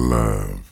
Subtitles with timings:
[0.00, 0.69] Love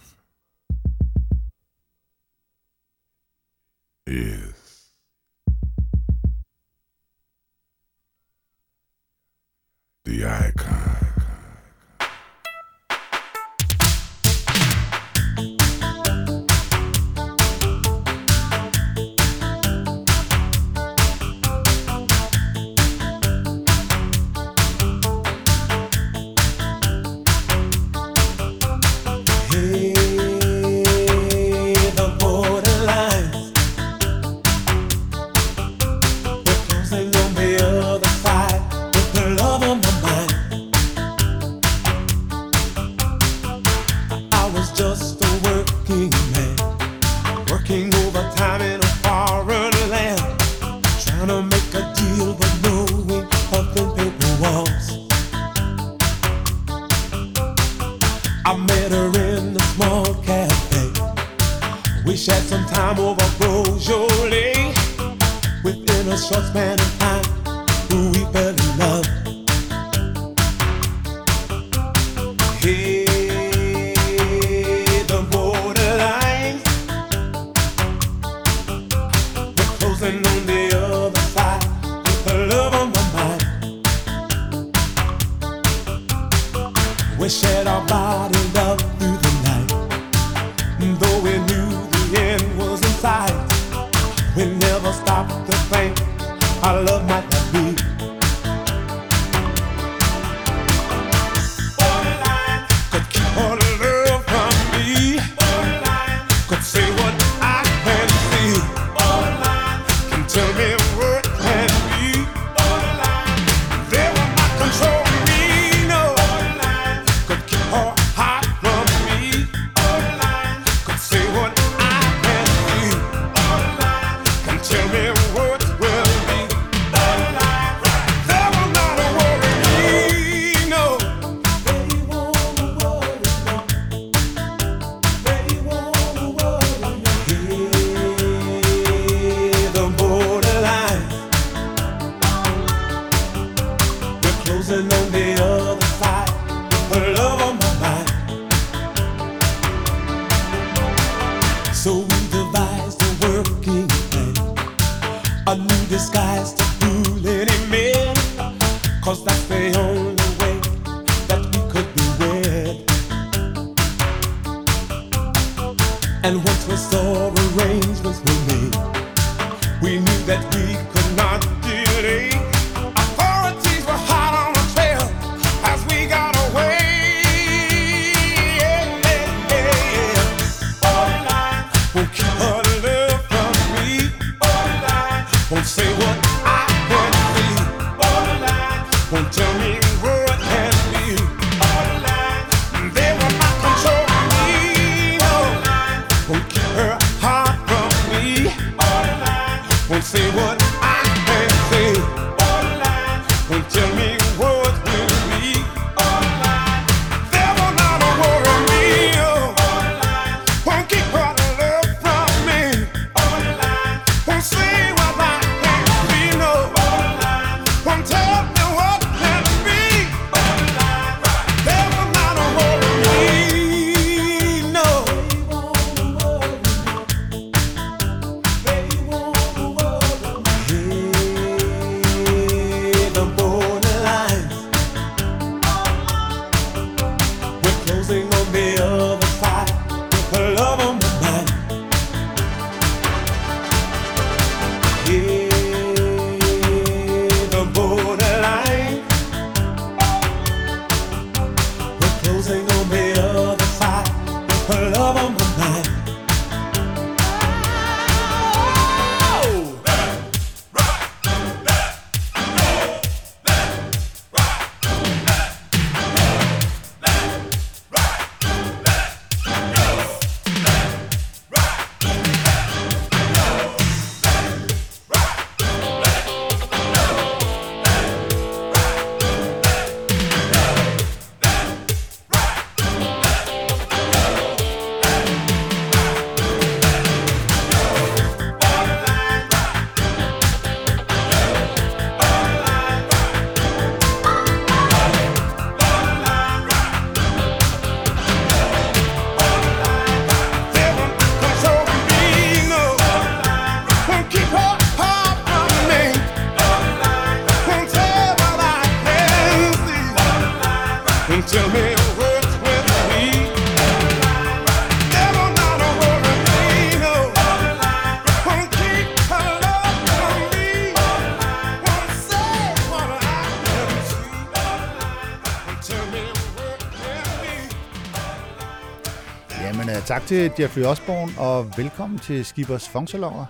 [330.18, 333.44] tak til Jeffrey Osborne, og velkommen til Skibers Fongsalonger,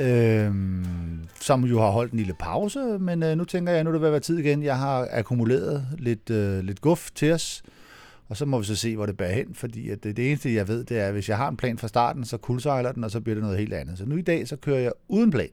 [0.00, 0.52] øh,
[1.40, 4.00] som jo har holdt en lille pause, men øh, nu tænker jeg, nu er det
[4.00, 4.62] ved at være tid igen.
[4.62, 7.62] Jeg har akkumuleret lidt, øh, lidt guf til os,
[8.28, 10.54] og så må vi så se, hvor det bærer hen, fordi at det, det eneste,
[10.54, 13.04] jeg ved, det er, at hvis jeg har en plan fra starten, så kulsejler den,
[13.04, 13.98] og så bliver det noget helt andet.
[13.98, 15.50] Så nu i dag, så kører jeg uden plan.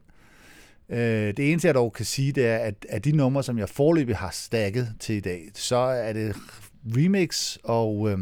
[0.90, 0.98] Øh,
[1.38, 4.16] det eneste, jeg dog kan sige, det er, at af de numre, som jeg forløbig
[4.16, 6.36] har stakket til i dag, så er det
[6.96, 8.10] remix og...
[8.12, 8.20] Øh,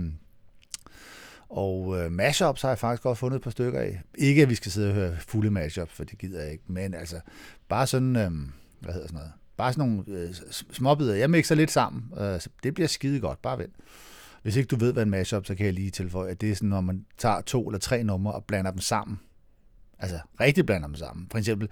[1.54, 4.02] og øh, mashups har jeg faktisk også fundet et par stykker af.
[4.18, 6.64] Ikke at vi skal sidde og høre fulde mashups, for det gider jeg ikke.
[6.68, 7.20] Men altså,
[7.70, 8.32] bare sådan, øh,
[8.80, 9.32] hvad hedder sådan noget?
[9.58, 10.34] Bare sådan nogle øh,
[10.72, 11.16] småbider.
[11.16, 12.14] Jeg mixer lidt sammen.
[12.20, 13.42] Øh, det bliver skide godt.
[13.42, 13.74] Bare vent.
[14.44, 16.56] Hvis ikke du ved, hvad en mashup, så kan jeg lige tilføje, at det er
[16.56, 19.20] sådan, når man tager to eller tre numre og blander dem sammen.
[20.00, 21.28] Altså, rigtig blander dem sammen.
[21.32, 21.70] For eksempel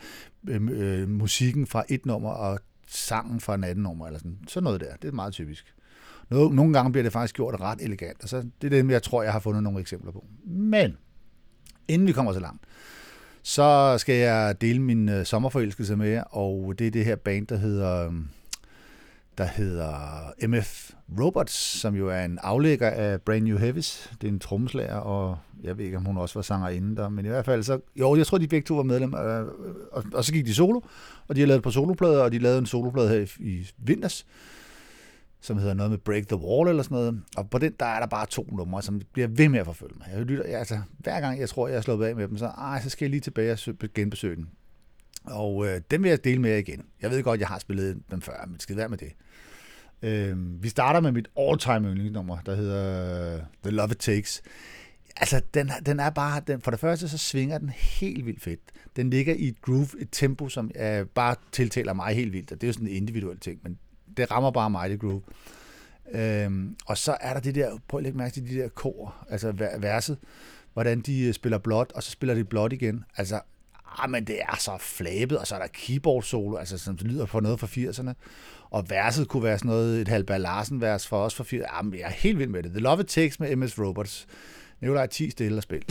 [0.47, 4.39] øh, øh, musikken fra et nummer og sangen fra en anden nummer, eller sådan.
[4.47, 4.95] Sådan noget der.
[4.95, 5.75] Det er meget typisk.
[6.31, 9.23] Nogle gange bliver det faktisk gjort ret elegant, og så det er det, jeg tror,
[9.23, 10.25] jeg har fundet nogle eksempler på.
[10.45, 10.97] Men,
[11.87, 12.63] inden vi kommer så langt,
[13.43, 17.47] så skal jeg dele min øh, sommerforelskelse med jer, og det er det her band,
[17.47, 18.27] der hedder, øhm,
[19.37, 24.11] der hedder MF Robots, som jo er en aflægger af Brand New Heavies.
[24.21, 27.09] Det er en trommeslager, og jeg ved ikke, om hun også var sanger inden der,
[27.09, 29.47] men i hvert fald så, jo, jeg tror, de begge to var medlem, øh,
[29.91, 30.81] og, og, så gik de solo,
[31.27, 33.67] og de har lavet et par soloplader, og de lavede en soloplade her i, i
[33.77, 34.25] vinters,
[35.41, 37.21] som hedder noget med Break the Wall eller sådan noget.
[37.37, 39.95] Og på den, der er der bare to numre, som bliver ved med at forfølge
[39.97, 40.07] mig.
[40.13, 42.81] Jeg lytter, altså, hver gang jeg tror, jeg er slået af med dem, så, ej,
[42.81, 44.49] så skal jeg lige tilbage og genbesøge den.
[45.23, 46.85] Og øh, den vil jeg dele med jer igen.
[47.01, 49.13] Jeg ved godt, jeg har spillet dem før, men det skal være med det.
[50.01, 54.41] Øh, vi starter med mit all-time yndlingsnummer, der hedder øh, The Love It Takes.
[55.15, 58.59] Altså, den, den er bare, den, for det første så svinger den helt vildt fedt.
[58.95, 62.61] Den ligger i et groove, et tempo, som øh, bare tiltaler mig helt vildt, og
[62.61, 63.77] det er jo sådan en individuel ting, men
[64.21, 65.21] det rammer bare mig, det groove.
[66.11, 69.15] Øhm, og så er der det der, prøv at lægge mærke til de der kor,
[69.29, 70.17] altså verset,
[70.73, 73.03] hvordan de øh, spiller blot, og så spiller de blot igen.
[73.17, 73.39] Altså,
[73.97, 77.25] ah, men det er så flabet, og så er der keyboard solo, altså som lyder
[77.25, 78.13] på noget fra 80'erne.
[78.69, 81.77] Og verset kunne være sådan noget, et Halber Larsen vers for os fra 80'erne.
[81.77, 82.71] Ah, men jeg er helt vild med det.
[82.71, 84.27] The Love It Takes med MS Robots.
[84.81, 85.83] Nikolaj 10 stille og spil.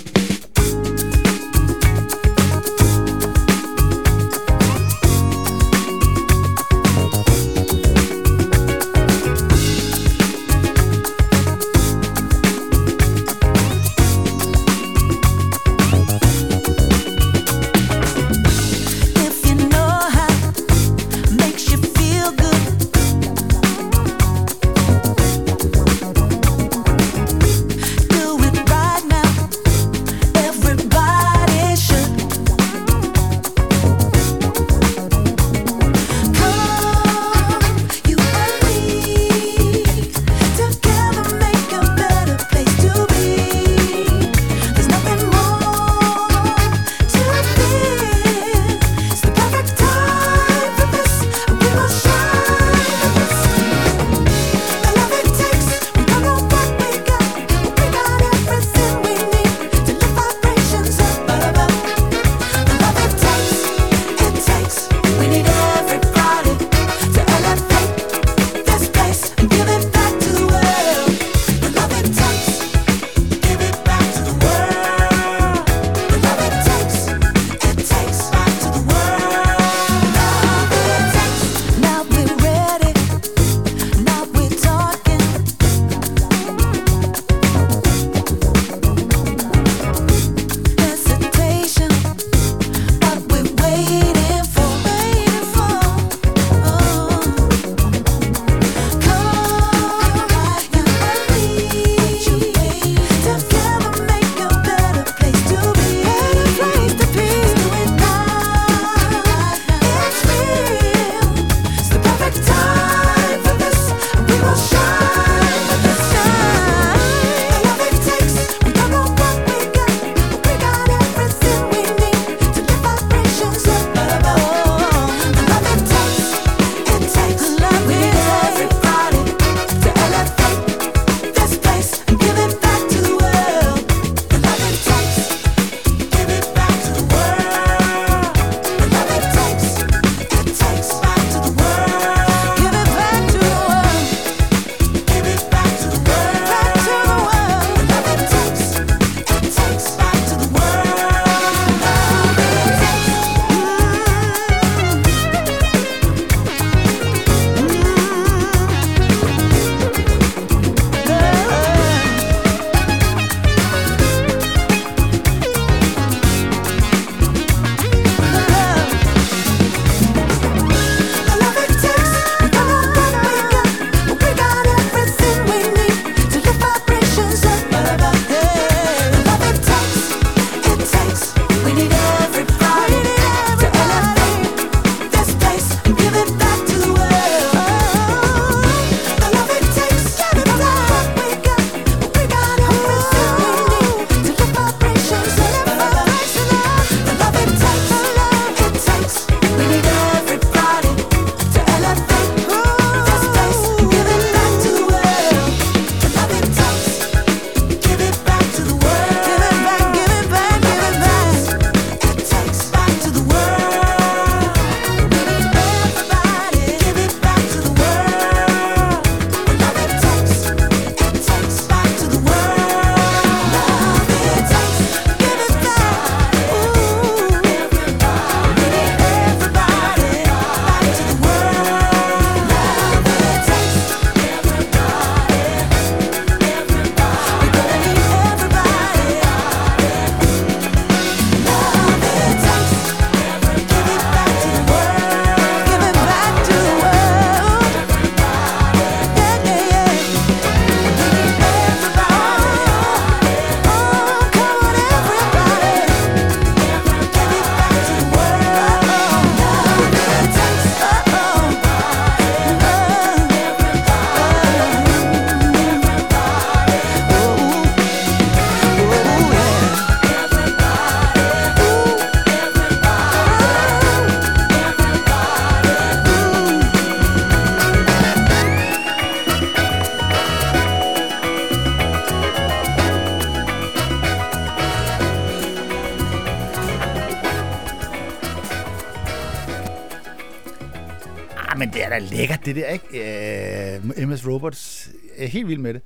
[292.55, 293.75] Det der, ikke?
[293.75, 295.83] Øh, uh, MS Robots, jeg er helt vild med det.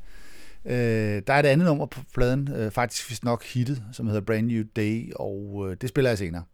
[0.65, 4.47] Uh, der er et andet nummer på pladen, uh, faktisk nok hittet, som hedder Brand
[4.47, 6.45] New Day, og uh, det spiller jeg senere.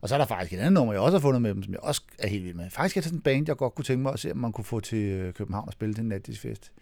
[0.00, 1.72] Og så er der faktisk et andet nummer, jeg også har fundet med dem, som
[1.72, 2.70] jeg også er helt vild med.
[2.70, 4.52] Faktisk er det sådan en band, jeg godt kunne tænke mig at se, om man
[4.52, 6.72] kunne få til København og spille til en nattisfest.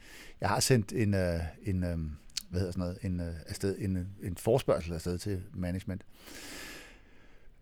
[0.41, 1.21] Jeg har sendt en, uh,
[1.63, 2.01] en uh,
[2.51, 6.03] hvad hedder sådan noget, en, uh, afsted, en, en forspørgsel afsted til management.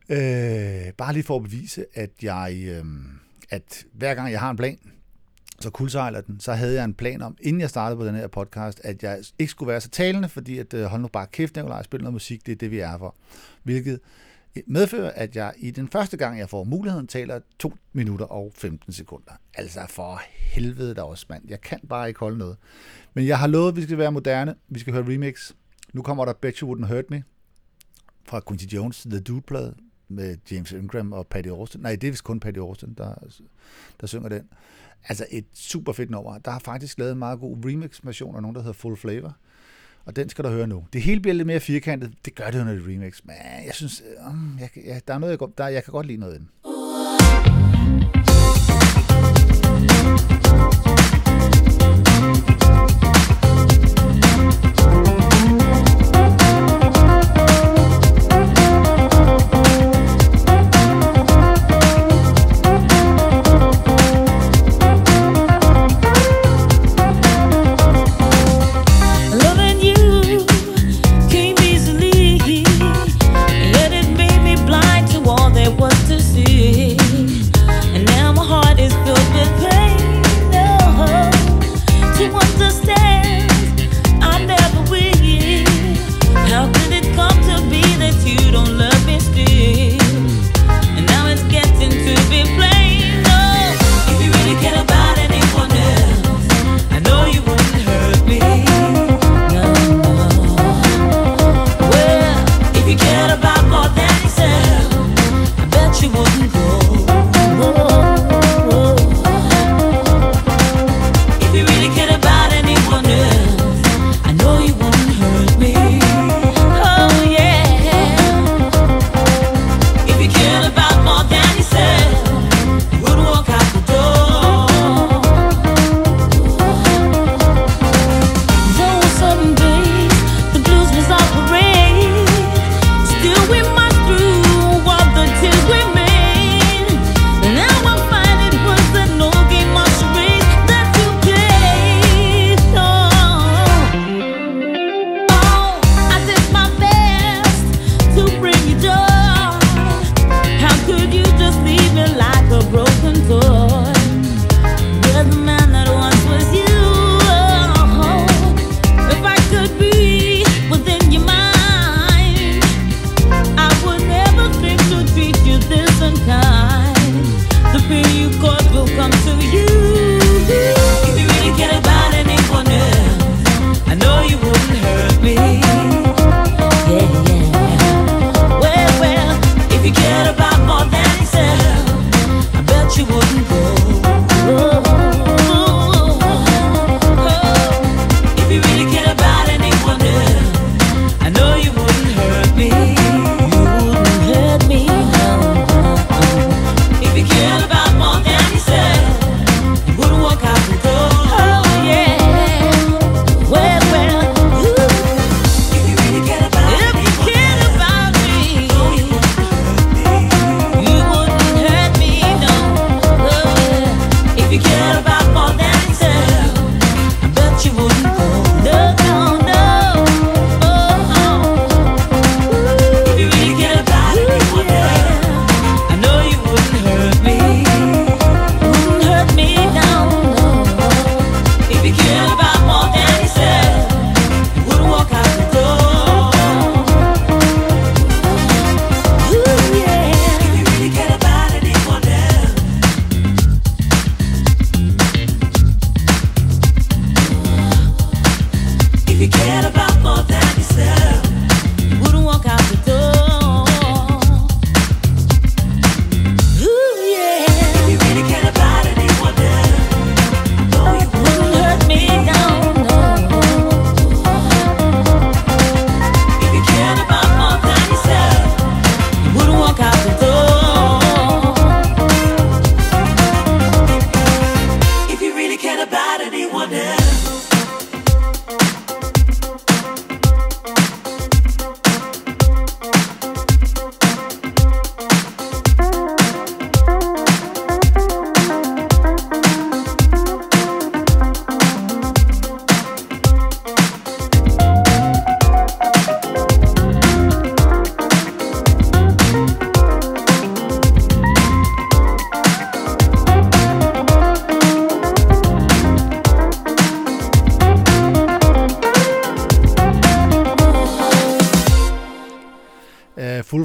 [0.08, 2.84] Øh, bare lige for at bevise, at jeg, øh,
[3.50, 4.78] at hver gang jeg har en plan,
[5.60, 8.28] så kuldsejler den, så havde jeg en plan om, inden jeg startede på den her
[8.28, 11.56] podcast, at jeg ikke skulle være så talende, fordi at, øh, hold nu bare kæft,
[11.56, 13.16] Nicolaj, spil noget musik, det er det, vi er for.
[13.62, 14.00] Hvilket
[14.56, 18.52] øh, medfører, at jeg i den første gang, jeg får muligheden, taler 2 minutter og
[18.54, 19.32] 15 sekunder.
[19.54, 21.42] Altså for helvede da også, mand.
[21.48, 22.56] Jeg kan bare ikke holde noget.
[23.14, 24.54] Men jeg har lovet, at vi skal være moderne.
[24.68, 25.52] Vi skal høre remix.
[25.92, 27.22] Nu kommer der Bet You Wouldn't Hurt Me
[28.25, 29.75] fra Quincy Jones, The Dude-plade
[30.08, 31.80] med James Ingram og Patty Austin.
[31.80, 33.14] Nej, det er vist kun Patty Austin, der,
[34.00, 34.48] der synger den.
[35.08, 36.38] Altså et super fedt nummer.
[36.38, 39.36] Der har faktisk lavet en meget god remix-version af nogen, der hedder Full Flavor.
[40.04, 40.84] Og den skal du høre nu.
[40.92, 42.12] Det hele bliver lidt mere firkantet.
[42.25, 43.20] Det gør det jo, når det remix.
[43.25, 43.36] Men
[43.66, 46.32] jeg synes, um, jeg, jeg, der er noget, jeg, der, jeg kan godt lide noget
[46.32, 46.48] af den.
[51.76, 52.05] Loving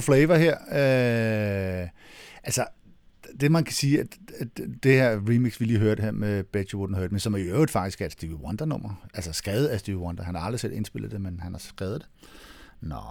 [0.02, 0.56] full flavor her.
[1.84, 1.90] Øh,
[2.44, 2.66] altså,
[3.40, 4.08] det man kan sige, at,
[4.40, 4.48] at
[4.84, 7.42] det her remix, vi lige hørte her med Bet You Wouldn't Hurt men som i
[7.42, 10.24] øvrigt faktisk er et Stevie Wonder-nummer, altså skrevet af Stevie Wonder.
[10.24, 12.10] Han har aldrig selv indspillet det, men han har skrevet det.
[12.82, 13.02] Nå.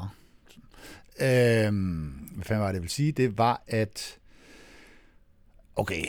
[1.21, 3.13] Øhm, hvad fanden var det, jeg vil sige?
[3.13, 4.19] Det var, at...
[5.77, 6.05] Okay,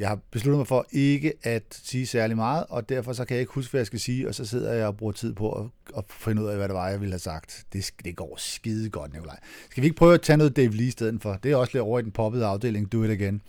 [0.00, 3.40] jeg har besluttet mig for ikke at sige særlig meget, og derfor så kan jeg
[3.40, 5.66] ikke huske, hvad jeg skal sige, og så sidder jeg og bruger tid på at,
[5.96, 7.64] at finde ud af, hvad det var, jeg ville have sagt.
[7.72, 9.38] Det, det går skide godt, Nikolaj.
[9.70, 11.38] Skal vi ikke prøve at tage noget Dave Lee i stedet for?
[11.42, 13.42] Det er også lidt over i den poppede afdeling, Do It Again,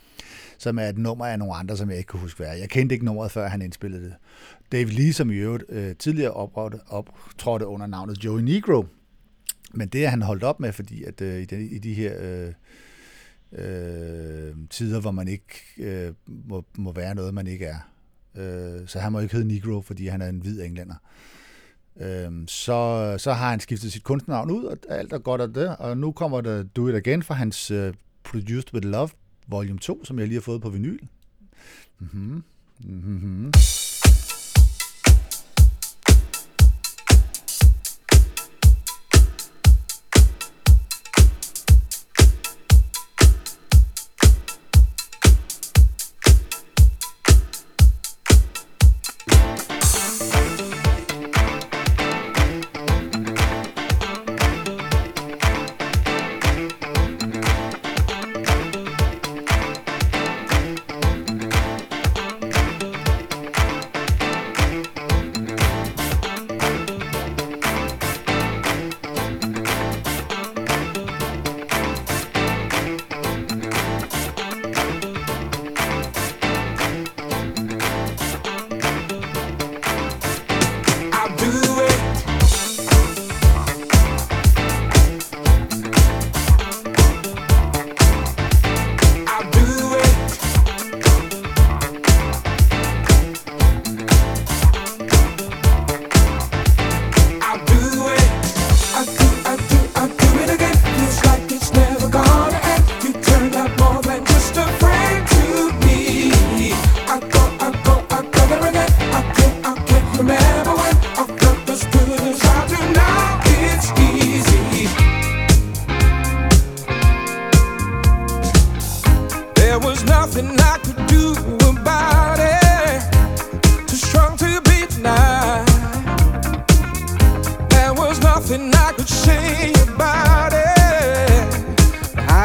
[0.58, 2.58] som er et nummer af nogle andre, som jeg ikke kan huske, hvad.
[2.58, 4.14] Jeg kendte ikke nummeret, før han indspillede det.
[4.72, 8.86] Dave Lee, som i øvrigt øh, tidligere optrådte, optrådte under navnet Joey Negro,
[9.74, 12.14] men det er han holdt op med, fordi at øh, i, de, i de her...
[12.20, 12.54] Øh,
[13.52, 17.80] øh, tider, hvor man ikke øh, må, må være noget, man ikke er.
[18.36, 20.96] Øh, så han må ikke hedde Negro, fordi han er en hvid englænder.
[22.00, 25.76] Øh, så, så har han skiftet sit kunstnernavn ud, og alt er godt af det.
[25.78, 29.10] Og nu kommer der Do It Again fra hans øh, Produced With Love,
[29.48, 31.00] volume 2, som jeg lige har fået på vinyl.
[32.00, 32.44] Mm-hmm.
[32.84, 33.52] Mm-hmm.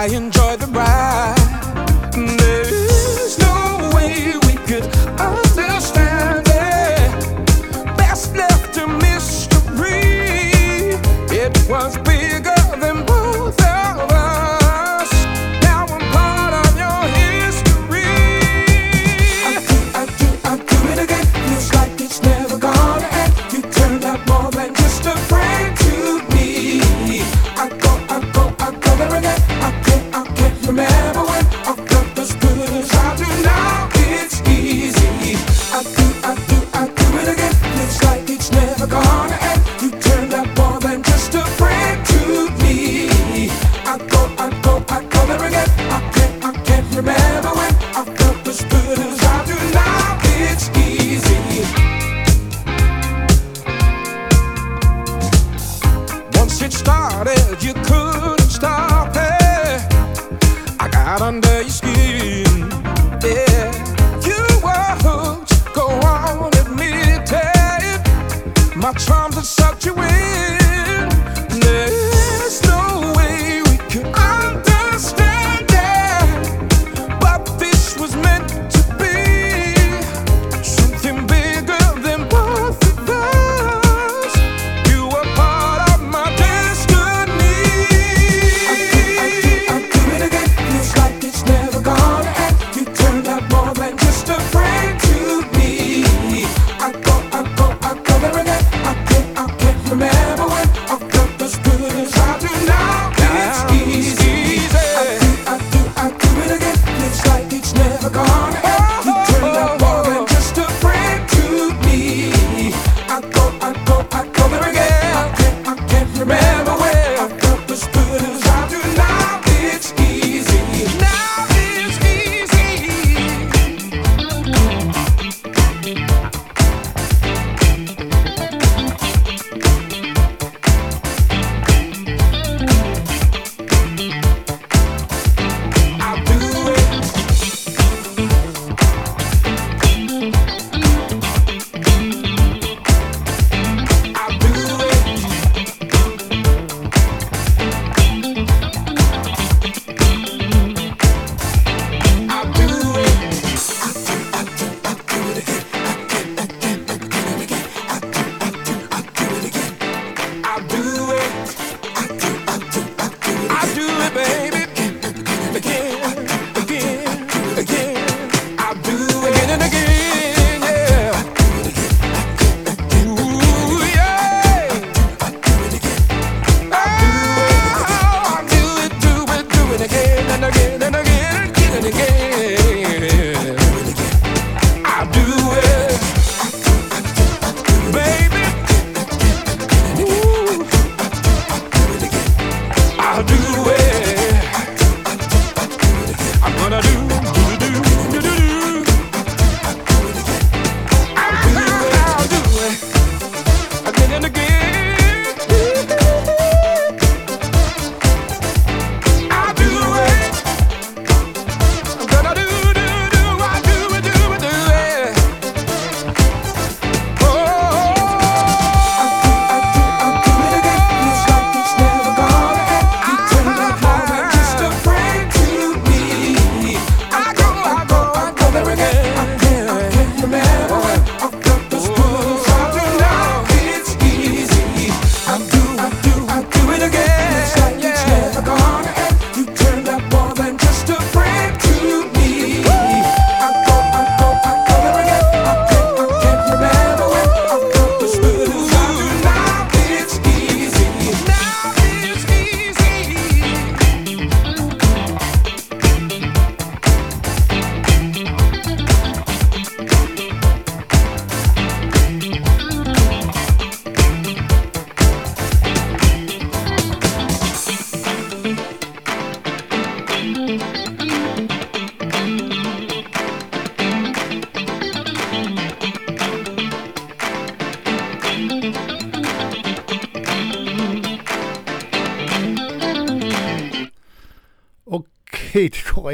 [0.07, 1.36] I enjoyed the ride.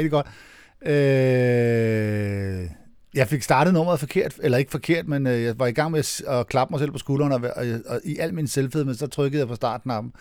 [0.03, 0.27] Rigtig godt.
[0.85, 2.69] Øh,
[3.13, 5.99] jeg fik startet nummeret forkert, eller ikke forkert, men øh, jeg var i gang med
[5.99, 9.07] at, at klappe mig selv på skulderen, og, og, og i al min selvfed, så
[9.07, 10.13] trykkede jeg på startknappen.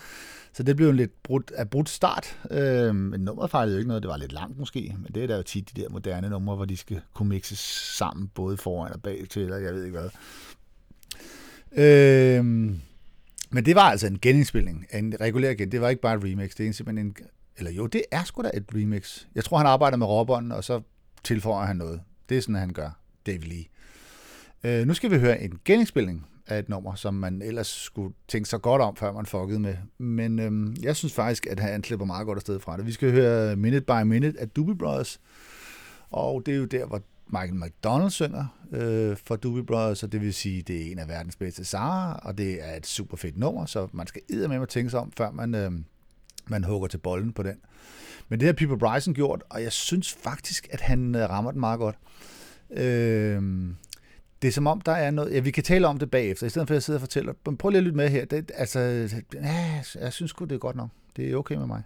[0.55, 2.38] Så det blev en lidt brudt, af brudt start.
[2.51, 5.27] Øh, men nummeret fejlede jo ikke noget, det var lidt langt måske, men det er
[5.27, 7.59] der jo tit de der moderne numre, hvor de skal kunne mixes
[7.99, 10.11] sammen, både foran og bag til, eller jeg ved ikke hvad.
[11.77, 12.45] Øh,
[13.51, 15.73] men det var altså en genindspilning, en regulær gen.
[15.73, 17.16] Det var ikke bare et remix, det er simpelthen en...
[17.57, 19.27] Eller jo, det er sgu da et remix.
[19.35, 20.81] Jeg tror, han arbejder med råbånden, og så
[21.25, 22.01] tilføjer han noget.
[22.29, 22.91] Det er sådan, han gør,
[23.27, 23.65] David Lee.
[24.65, 28.49] Øh, nu skal vi høre en genindspilning af et nummer, som man ellers skulle tænke
[28.49, 29.77] sig godt om, før man fuckede med.
[29.99, 32.87] Men øhm, jeg synes faktisk, at han slipper meget godt afsted fra det.
[32.87, 35.21] Vi skal høre Minute by Minute af Doobie Brothers,
[36.11, 40.21] og det er jo der, hvor Michael McDonald synger øh, for Doobie Brothers, og det
[40.21, 43.38] vil sige, det er en af verdens bedste sanger, og det er et super fedt
[43.38, 45.73] nummer, så man skal med at tænke sig om, før man, øh,
[46.47, 47.57] man hugger til bolden på den.
[48.29, 51.61] Men det har People Bryson gjort, og jeg synes faktisk, at han øh, rammer den
[51.61, 51.97] meget godt.
[52.71, 53.43] Øh,
[54.43, 55.33] det er som om, der er noget...
[55.35, 57.33] Ja, vi kan tale om det bagefter, i stedet for at jeg sidder og fortæller.
[57.47, 58.25] Men prøv lige at lytte med her.
[58.25, 58.81] Det, altså,
[59.35, 60.89] ja, jeg synes godt det er godt nok.
[61.17, 61.83] Det er okay med mig.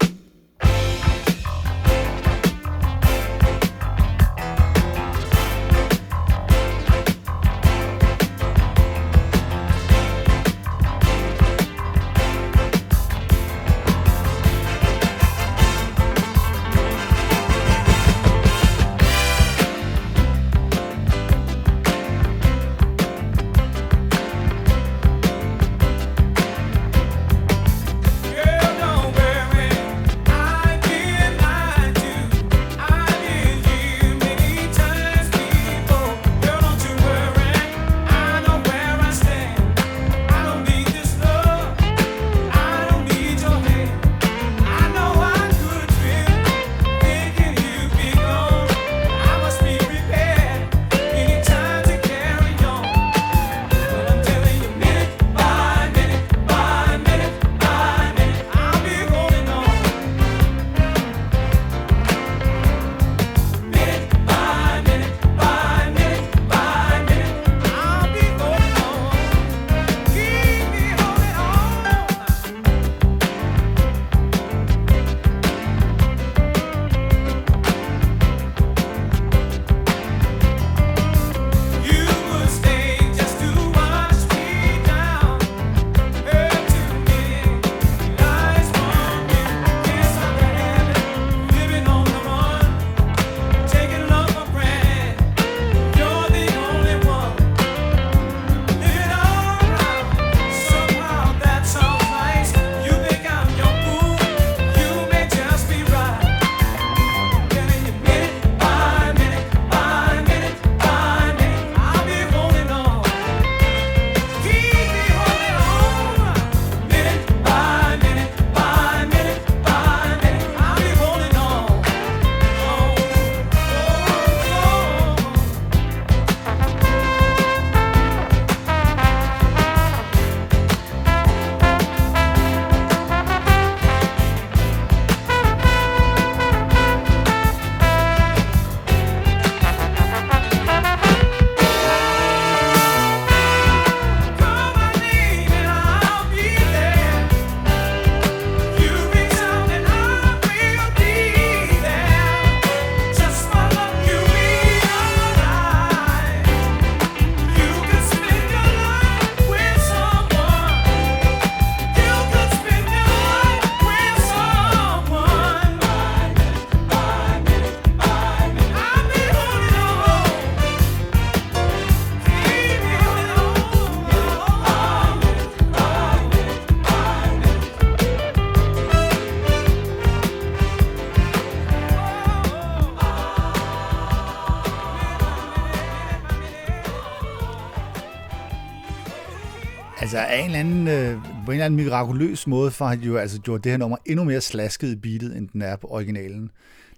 [190.07, 193.17] Altså af en eller anden, øh, på en eller anden mirakuløs måde, for han jo
[193.17, 196.51] altså gjort det her nummer endnu mere slasket i beatet, end den er på originalen.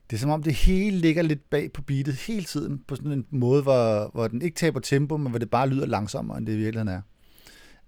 [0.09, 3.11] Det er som om det hele ligger lidt bag på beatet hele tiden, på sådan
[3.11, 6.45] en måde, hvor, hvor den ikke taber tempo, men hvor det bare lyder langsommere, end
[6.45, 7.01] det i virkeligheden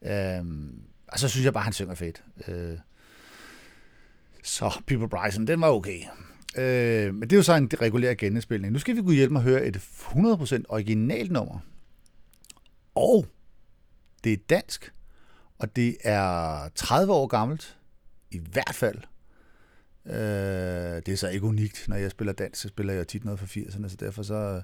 [0.02, 0.38] er.
[0.40, 2.24] Øhm, og så synes jeg bare, han synger fedt.
[2.48, 2.78] Øh,
[4.44, 6.00] så People Bryson, den var okay.
[6.58, 8.74] Øh, men det er jo så en regulær genindspilning.
[8.74, 11.60] Nu skal vi kunne hjælpe mig at høre et 100% originalt nummer.
[12.96, 13.26] Og
[14.24, 14.92] det er dansk,
[15.62, 17.78] og det er 30 år gammelt,
[18.32, 18.97] i hvert fald.
[20.06, 21.86] Øh, det er så ikke unikt.
[21.88, 24.62] Når jeg spiller dans, så spiller jeg tit noget fra 80'erne, så derfor så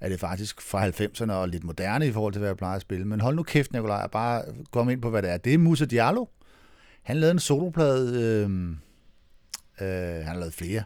[0.00, 2.82] er det faktisk fra 90'erne og lidt moderne i forhold til, hvad jeg plejer at
[2.82, 3.04] spille.
[3.04, 5.36] Men hold nu kæft, Nikolaj, og bare kom ind på, hvad det er.
[5.36, 6.26] Det er Musa Diallo.
[7.02, 8.50] Han lavede en soloplade, øh,
[9.80, 10.84] øh, han har lavet flere,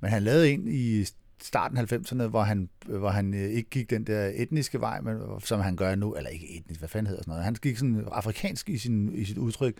[0.00, 1.04] men han lavede en i
[1.42, 5.16] starten af 90'erne, hvor han, hvor han øh, ikke gik den der etniske vej, men,
[5.16, 7.44] øh, som han gør nu, eller ikke etnisk, hvad fanden hedder sådan noget.
[7.44, 9.74] Han gik sådan afrikansk i, sin, i sit udtryk.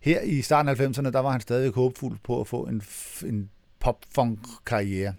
[0.00, 2.82] Her i starten af 90'erne, der var han stadig håbfuld på at få en,
[3.26, 3.50] en
[3.80, 5.14] pop-funk-karriere,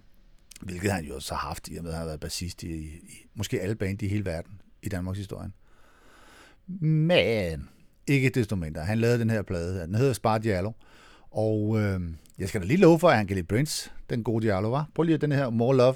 [0.62, 2.68] hvilket han jo så har haft, i og med at han har været bassist i,
[2.68, 5.52] i måske alle band i hele verden, i Danmarks historie.
[6.82, 7.70] Men
[8.08, 8.82] ikke desto mindre.
[8.82, 9.82] Han lavede den her plade.
[9.82, 10.72] Den hedder Spar Diallo.
[11.32, 12.02] Og øh,
[12.42, 14.86] jeg skal da lige love for, at han kan lide Prince, den gode Diallo, var.
[14.96, 15.96] Prøv lige den her More Love.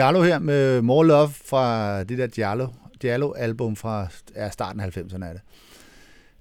[0.00, 2.66] Høre, Diallo her med More Love fra det der Diallo,
[3.02, 5.42] Diallo-album fra er starten af 90'erne er det.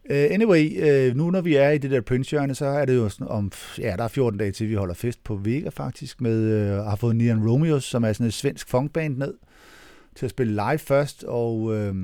[0.09, 3.09] Uh, anyway, uh, nu når vi er i det der Prince-hjørne, så er det jo
[3.09, 6.71] sådan om, ja, der er 14 dage til, vi holder fest på Vega faktisk, med,
[6.79, 9.33] uh, har fået Nian Romeos, som er sådan et svensk funkband ned,
[10.15, 11.95] til at spille live først, og øh,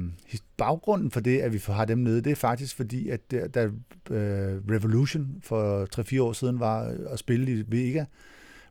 [0.57, 3.63] baggrunden for det, at vi har dem nede, det er faktisk fordi, at der, da
[4.11, 8.05] øh, Revolution for 3-4 år siden var at spille i Vega,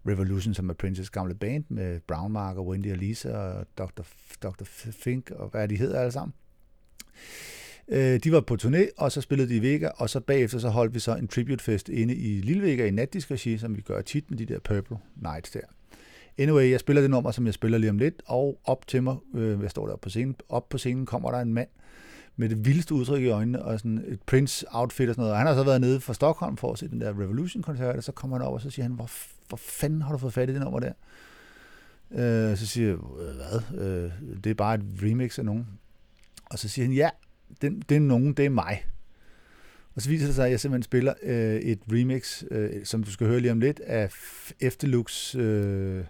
[0.09, 4.03] Revolution, som er Princess gamle band, med Brown Mark og Wendy og Lisa og Dr.
[4.03, 4.65] F- Dr.
[4.93, 6.35] Fink, og hvad de hedder alle sammen.
[7.89, 10.69] Øh, de var på turné, og så spillede de i Vega, og så bagefter så
[10.69, 14.01] holdt vi så en tributefest inde i Lille Vega i natdisk regi, som vi gør
[14.01, 15.61] tit med de der Purple Nights der.
[16.39, 19.17] Anyway, jeg spiller det nummer, som jeg spiller lige om lidt, og op til mig,
[19.35, 21.69] øh, jeg står der på scenen, op på scenen kommer der en mand
[22.37, 25.33] med det vildeste udtryk i øjnene, og sådan et Prince-outfit og sådan noget.
[25.33, 28.05] Og han har så været nede fra Stockholm for at se den der Revolution-koncert, og
[28.05, 29.11] så kommer han op, og så siger han, hvor,
[29.49, 30.93] hvor fanden har du fået fat i det nummer der?
[32.11, 33.81] Øh, så siger jeg, øh, hvad?
[33.87, 34.13] Øh,
[34.45, 35.67] det er bare et remix af nogen.
[36.45, 37.11] Og så siger han, ja,
[37.63, 38.87] den, det er nogen, det er mig.
[39.95, 43.11] Og så viser det sig, at jeg simpelthen spiller øh, et remix, øh, som du
[43.11, 44.11] skal høre lige om lidt, af
[44.61, 46.05] Efterlux øh,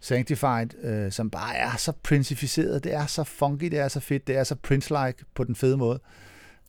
[0.00, 2.84] Sanctified, øh, som bare er så princificeret.
[2.84, 5.76] Det er så funky, det er så fedt, det er så Prince-like på den fede
[5.76, 6.00] måde.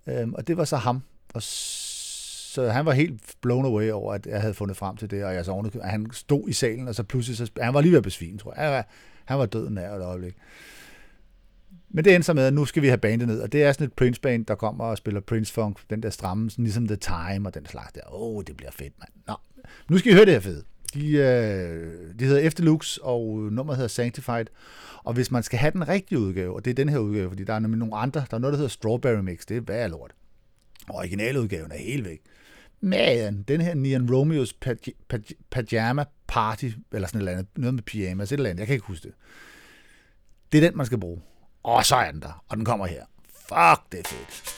[0.07, 1.01] Øh, og det var så ham.
[1.33, 1.43] Og
[2.57, 5.33] så han var helt blown away over, at jeg havde fundet frem til det, og
[5.33, 7.97] jeg så oven, han stod i salen, og så pludselig, så, han var lige ved
[7.97, 8.63] at besvime, tror jeg.
[8.63, 8.87] Han var,
[9.25, 10.35] han var døden nær et øjeblik.
[11.89, 13.71] Men det endte så med, at nu skal vi have bandet ned, og det er
[13.71, 17.47] sådan et Prince-band, der kommer og spiller Prince-funk, den der stramme, sådan ligesom The Time
[17.47, 18.01] og den slags der.
[18.13, 19.11] Åh, oh, det bliver fedt, mand.
[19.27, 19.35] Nå,
[19.89, 20.63] nu skal I høre det her fede.
[20.93, 24.45] De, øh, de hedder Efterlux, og nummeret hedder Sanctified.
[25.03, 27.43] Og hvis man skal have den rigtige udgave, og det er den her udgave, fordi
[27.43, 29.89] der er nemlig nogle andre, der er noget, der hedder Strawberry Mix, det er værd
[29.89, 30.13] lort.
[30.89, 32.21] Originaludgaven er helt væk.
[32.81, 37.73] Men den her Neon Romeos paj- paj- Pajama Party, eller sådan et eller andet, noget
[37.73, 39.15] med pyjamas, et eller andet, jeg kan ikke huske det.
[40.51, 41.21] Det er den, man skal bruge.
[41.63, 43.05] Og så er den der, og den kommer her.
[43.33, 44.56] Fuck, det er fedt.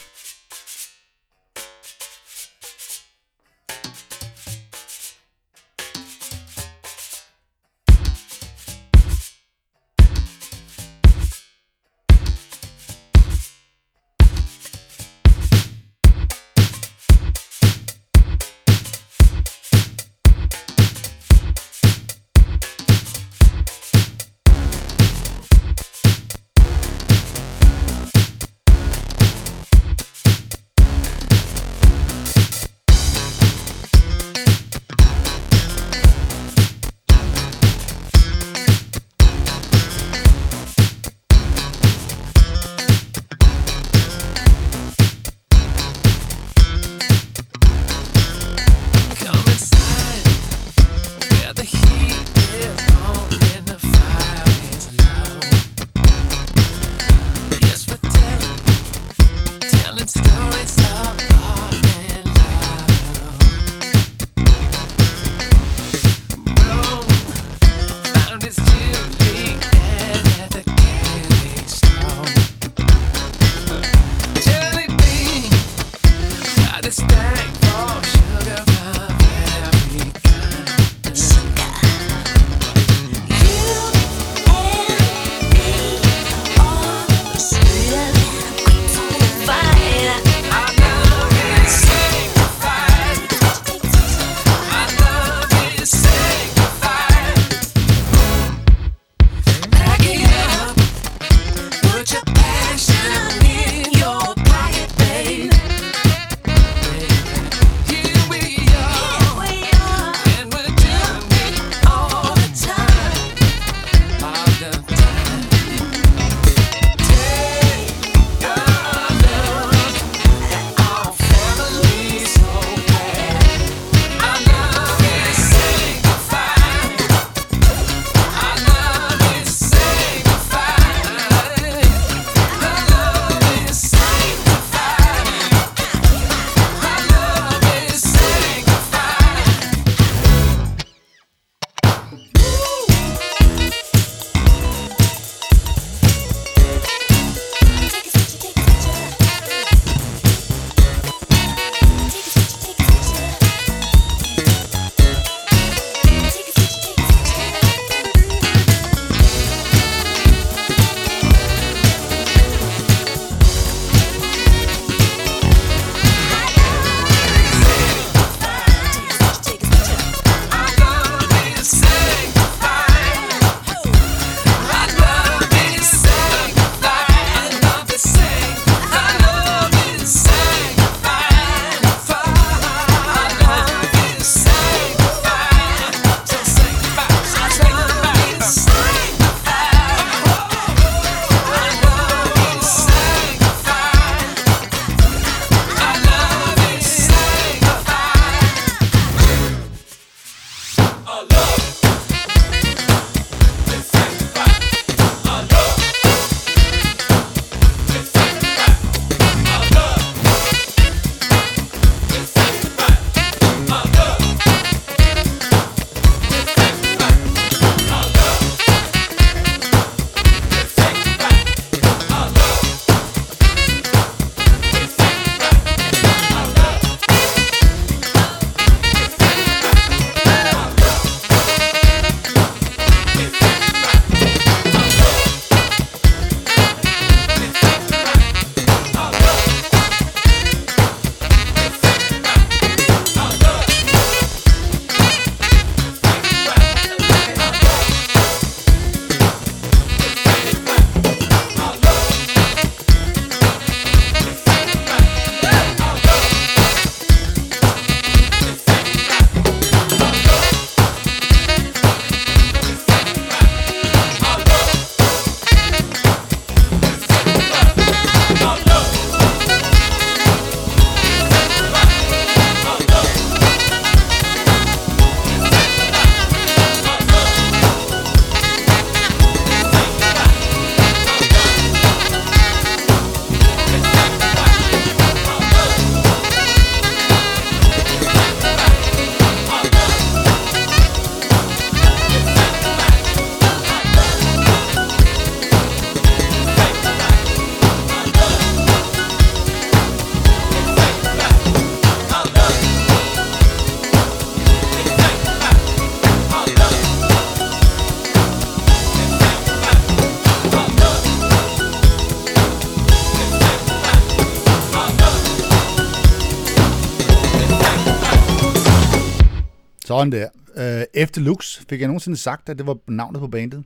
[320.00, 320.80] Sådan der.
[320.80, 323.64] Øh, Efter Lux fik jeg nogensinde sagt, at det var navnet på bandet.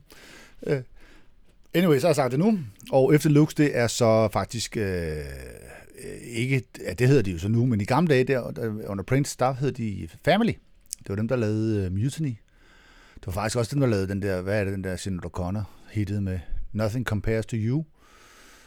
[0.66, 0.82] Øh,
[1.74, 2.58] anyway, så har jeg sagt det nu.
[2.92, 5.16] Og Efter Lux, det er så faktisk øh,
[6.04, 6.62] øh, ikke...
[6.80, 8.40] Ja, det hedder de jo så nu, men i gamle dage der,
[8.86, 10.52] under Prince, der hed de Family.
[10.98, 12.36] Det var dem, der lavede uh, Mutiny.
[13.14, 15.30] Det var faktisk også dem, der lavede den der, hvad er det, den der Sinead
[15.30, 16.38] Connor hittede med
[16.72, 17.84] Nothing Compares to You,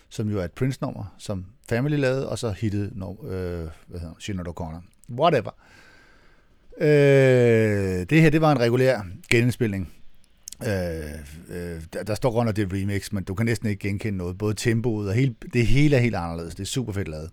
[0.10, 4.16] som jo er et Prince-nummer, som Family lavede, og så hittede no, øh, hvad hedder,
[4.20, 4.78] Sinead
[5.10, 5.52] Whatever.
[6.82, 9.94] Øh, det her, det var en regulær genindspilning.
[10.64, 10.70] Øh,
[11.50, 14.18] øh, der, der står godt, at det er remix, men du kan næsten ikke genkende
[14.18, 14.38] noget.
[14.38, 16.56] Både tempoet og hele, det hele er helt anderledes.
[16.56, 17.30] Det er super fedt lavet.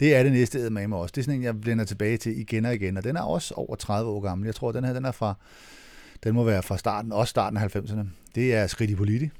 [0.00, 1.12] Det er det næste med mig også.
[1.12, 3.54] Det er sådan en, jeg vender tilbage til igen og igen, og den er også
[3.54, 4.46] over 30 år gammel.
[4.46, 5.34] Jeg tror, den her den er fra,
[6.24, 8.06] den må være fra starten, også starten af 90'erne.
[8.34, 9.30] Det er Skritti Politi,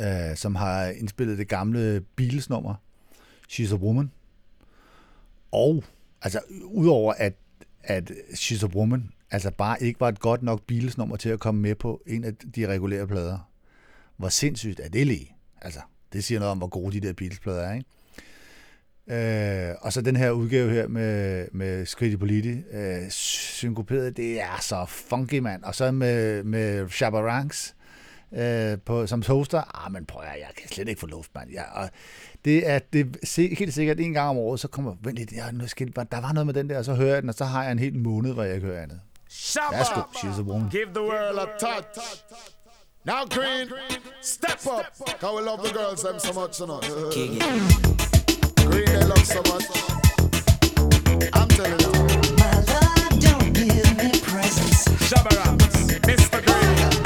[0.00, 2.74] øh, som har indspillet det gamle Beatles-nummer,
[3.52, 4.10] She's a Woman.
[5.52, 5.84] Og,
[6.22, 7.34] altså, udover at,
[7.86, 11.60] at She's a Woman, altså bare ikke var et godt nok Beatles-nummer til at komme
[11.60, 13.50] med på en af de regulære plader.
[14.16, 15.36] Hvor sindssygt er det lige?
[15.62, 15.80] Altså,
[16.12, 17.86] det siger noget om, hvor gode de der Beatles-plader er, ikke?
[19.08, 24.60] Øh, og så den her udgave her med, med Skridt Politi, øh, synkoperet, det er
[24.60, 25.62] så funky, mand.
[25.62, 27.74] Og så med, med Shabba Ranks
[28.32, 29.84] øh, på, som toaster.
[29.86, 31.50] Ah, men prøv at, jeg kan slet ikke få luft, mand.
[31.52, 31.90] Jeg, og
[32.46, 35.52] det er det, se, helt sikkert en gang om året, så kommer, vent lidt, jeg,
[35.52, 37.44] nu skal, der var noget med den der, og så hører jeg den, og så
[37.44, 39.00] har jeg en hel måned, hvor jeg ikke hører andet.
[39.72, 40.70] Værsgo, she's a woman.
[40.70, 42.00] Give the world a touch.
[43.04, 43.68] Now, Green,
[44.22, 44.84] step up.
[45.20, 46.80] Cause we love the girls them so much, you know.
[48.70, 49.66] Green, they love so much.
[51.38, 51.92] I'm telling you.
[52.42, 54.88] My love don't give me presents.
[55.08, 55.30] Shabba
[56.08, 56.40] Mr.
[56.46, 57.05] Green.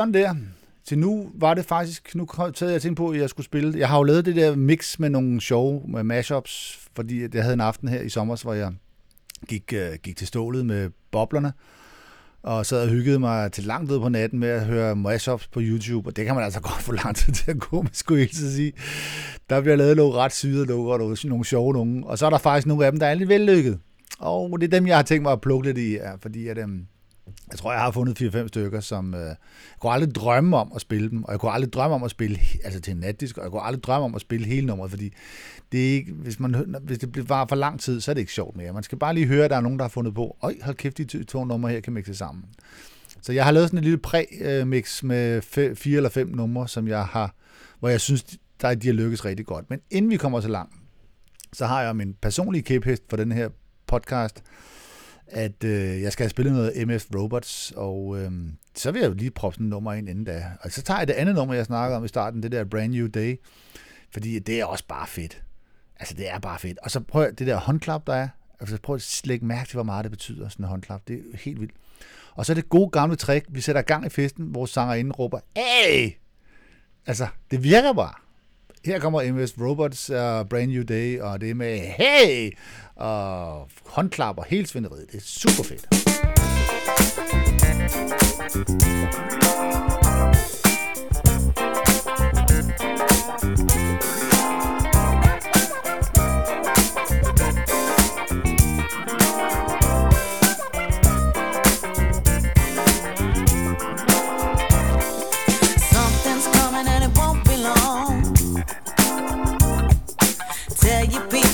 [0.00, 0.34] Sådan der.
[0.84, 3.78] Til nu var det faktisk, nu kom- taget jeg tænkt på, at jeg skulle spille.
[3.78, 7.54] Jeg har jo lavet det der mix med nogle show med mashups, fordi jeg havde
[7.54, 8.72] en aften her i sommer, hvor jeg
[9.48, 11.52] gik, øh, gik til stålet med boblerne,
[12.42, 15.60] og sad og hyggede mig til langt ud på natten med at høre mashups på
[15.62, 18.20] YouTube, og det kan man altså godt få lang tid til at gå med, skulle
[18.20, 18.72] jeg hilse sige.
[19.50, 22.30] Der bliver lavet nogle ret syde nogle, og nogle, nogle sjove nogen, og så er
[22.30, 23.78] der faktisk nogle af dem, der er lidt vellykket.
[24.18, 26.58] Og det er dem, jeg har tænkt mig at plukke lidt i, ja, fordi at,
[26.58, 26.86] øhm,
[27.50, 29.36] jeg tror, jeg har fundet 4-5 stykker, som øh, jeg
[29.80, 32.38] kunne aldrig drømme om at spille dem, og jeg kunne aldrig drømme om at spille
[32.64, 35.12] altså til en natdisk, og jeg kunne aldrig drømme om at spille hele nummeret, fordi
[35.72, 38.32] det er ikke, hvis, man, hvis det var for lang tid, så er det ikke
[38.32, 38.72] sjovt mere.
[38.72, 40.76] Man skal bare lige høre, at der er nogen, der har fundet på, øj, hold
[40.76, 42.44] kæft, de to- to numre her kan mixe sammen.
[43.22, 46.88] Så jeg har lavet sådan en lille præ-mix med fe- fire eller fem numre, som
[46.88, 47.34] jeg har,
[47.80, 48.24] hvor jeg synes,
[48.60, 49.70] der de har lykkes rigtig godt.
[49.70, 50.74] Men inden vi kommer så langt,
[51.52, 53.48] så har jeg min personlige kæphest for den her
[53.86, 54.42] podcast,
[55.30, 58.32] at øh, jeg skal have spillet noget MF Robots, og øh,
[58.74, 60.44] så vil jeg jo lige proppe sådan et nummer ind inden da.
[60.60, 62.92] Og så tager jeg det andet nummer, jeg snakkede om i starten, det der Brand
[62.92, 63.40] New Day,
[64.10, 65.42] fordi det er også bare fedt.
[66.00, 66.78] Altså, det er bare fedt.
[66.78, 68.28] Og så prøv det der håndklap, der er.
[68.60, 71.08] Altså, prøv at lægge mærke til, hvor meget det betyder, sådan en håndklap.
[71.08, 71.74] Det er helt vildt.
[72.34, 75.40] Og så er det gode gamle trick, vi sætter gang i festen, hvor sangerinde råber,
[75.56, 76.10] hey!
[77.06, 78.14] Altså, det virker bare.
[78.84, 82.50] Her kommer MS Robots uh, Brand New Day, og det er med hey!
[82.96, 85.12] Og håndklap og helt svinderiet.
[85.12, 85.86] Det er super fedt.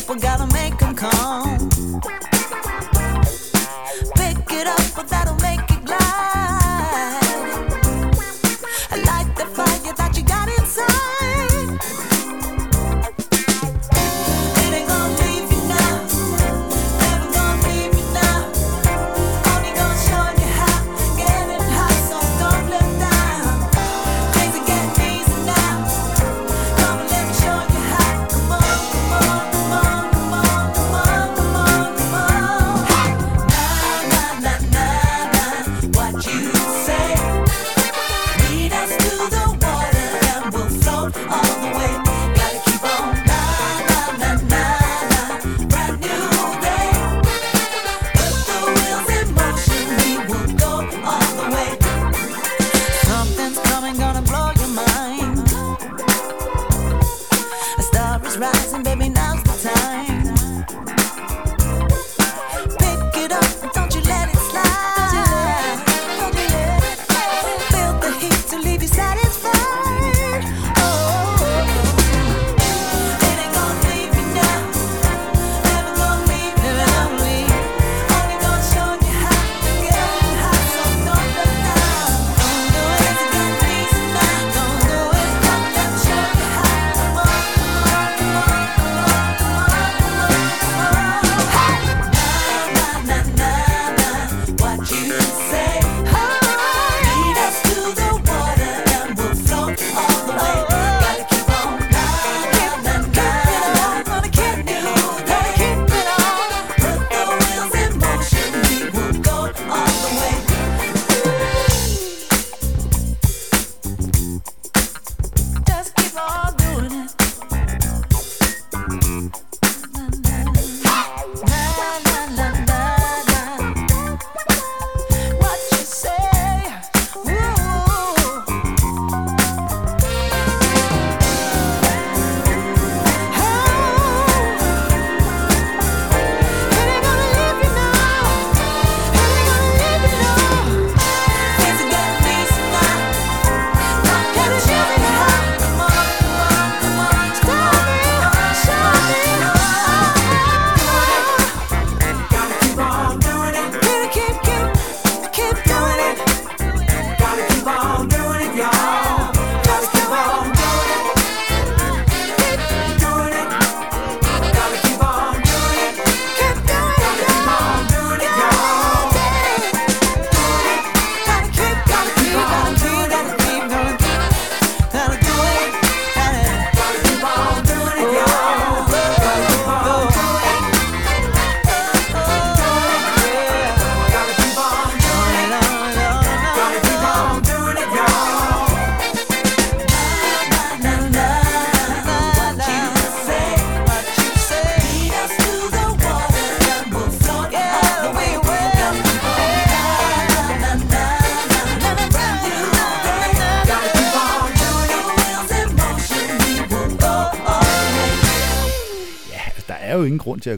[0.06, 1.75] People, gotta make them come.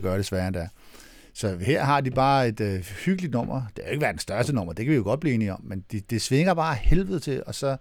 [0.09, 0.68] Gøre det sværere end det er.
[1.34, 3.62] Så her har de bare et øh, hyggeligt nummer.
[3.76, 5.61] Det er jo ikke verdens største nummer, det kan vi jo godt blive enige om,
[5.64, 7.76] men det, det svinger bare helvede til, og så,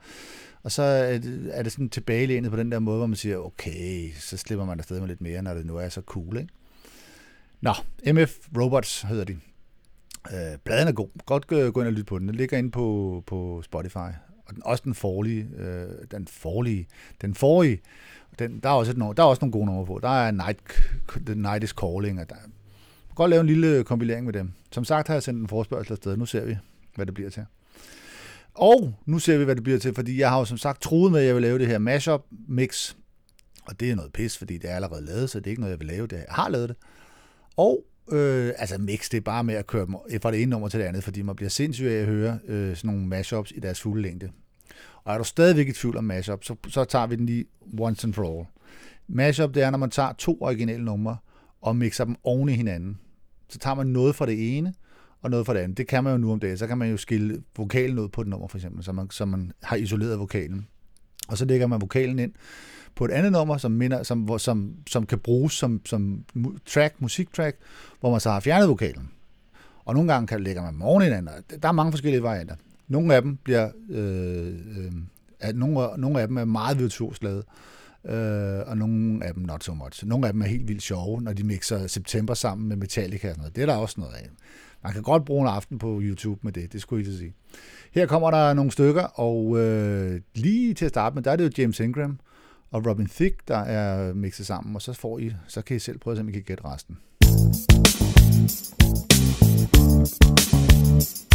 [0.63, 3.37] og så er det, er det sådan tilbagelænet på den der måde, hvor man siger,
[3.37, 6.49] okay, så slipper man afsted med lidt mere, når det nu er så cool, ikke?
[7.61, 7.73] Nå,
[8.13, 9.37] MF Robots hedder de.
[10.33, 11.09] Øh, bladen er god.
[11.25, 12.27] Godt gå, gå ind og lytte på den.
[12.27, 14.09] Den ligger inde på, på Spotify.
[14.47, 16.87] Og den, også den forlige, øh, den forlige,
[17.21, 17.81] den forrige,
[18.39, 19.99] den, der, er også et, der er også nogle gode numre på.
[20.01, 20.59] Der er Night,
[21.25, 24.51] The Night is Calling, og der man kan godt lave en lille kompilering med dem.
[24.71, 26.17] Som sagt har jeg sendt en forspørgsel afsted.
[26.17, 26.57] Nu ser vi,
[26.95, 27.45] hvad det bliver til.
[28.53, 31.11] Og nu ser vi, hvad det bliver til, fordi jeg har jo som sagt troet
[31.11, 32.95] med, at jeg vil lave det her mashup mix.
[33.65, 35.71] Og det er noget pis, fordi det er allerede lavet, så det er ikke noget,
[35.71, 36.07] jeg vil lave.
[36.07, 36.77] Det, jeg har lavet det.
[37.57, 40.67] Og øh, altså mix, det er bare med at køre dem fra det ene nummer
[40.67, 43.59] til det andet, fordi man bliver sindssyg af at høre øh, sådan nogle mashups i
[43.59, 44.29] deres fulde længde.
[45.03, 47.45] Og er du stadigvæk i tvivl om mashup, så, så tager vi den lige
[47.79, 48.47] once and for all.
[49.07, 51.17] Mashup, det er, når man tager to originale numre
[51.61, 52.99] og mixer dem oven i hinanden.
[53.49, 54.73] Så tager man noget fra det ene,
[55.21, 55.77] og noget fra det andet.
[55.77, 56.57] Det kan man jo nu om dagen.
[56.57, 59.25] Så kan man jo skille vokalen ud på et nummer, for eksempel, så man, så
[59.25, 60.67] man har isoleret vokalen.
[61.27, 62.31] Og så lægger man vokalen ind
[62.95, 66.23] på et andet nummer, som, minder, som, hvor- som, som kan bruges som, som
[66.65, 67.57] track, musiktrack,
[67.99, 69.09] hvor man så har fjernet vokalen.
[69.85, 71.29] Og nogle gange kan lægger man dem oven i hinanden.
[71.61, 72.55] Der er mange forskellige varianter.
[72.87, 74.91] Nogle af dem bliver, øh, øh,
[75.39, 77.43] at nogle, nogle af dem er meget virtuost lavet,
[78.05, 80.05] øh, og nogle af dem not so much.
[80.05, 83.33] Nogle af dem er helt vildt sjove, når de mixer September sammen med Metallica og
[83.33, 83.55] sådan noget.
[83.55, 84.27] Det er der også noget af.
[84.83, 87.33] Man kan godt bruge en aften på YouTube med det, det skulle jeg lige sige.
[87.97, 91.43] Her kommer der nogle stykker, og øh, lige til at starte med, der er det
[91.43, 92.19] jo James Ingram
[92.71, 95.97] og Robin Thicke, der er mixet sammen, og så får I, så kan I selv
[95.97, 96.97] prøve at se, om I kan gætte resten.
[100.97, 101.26] lost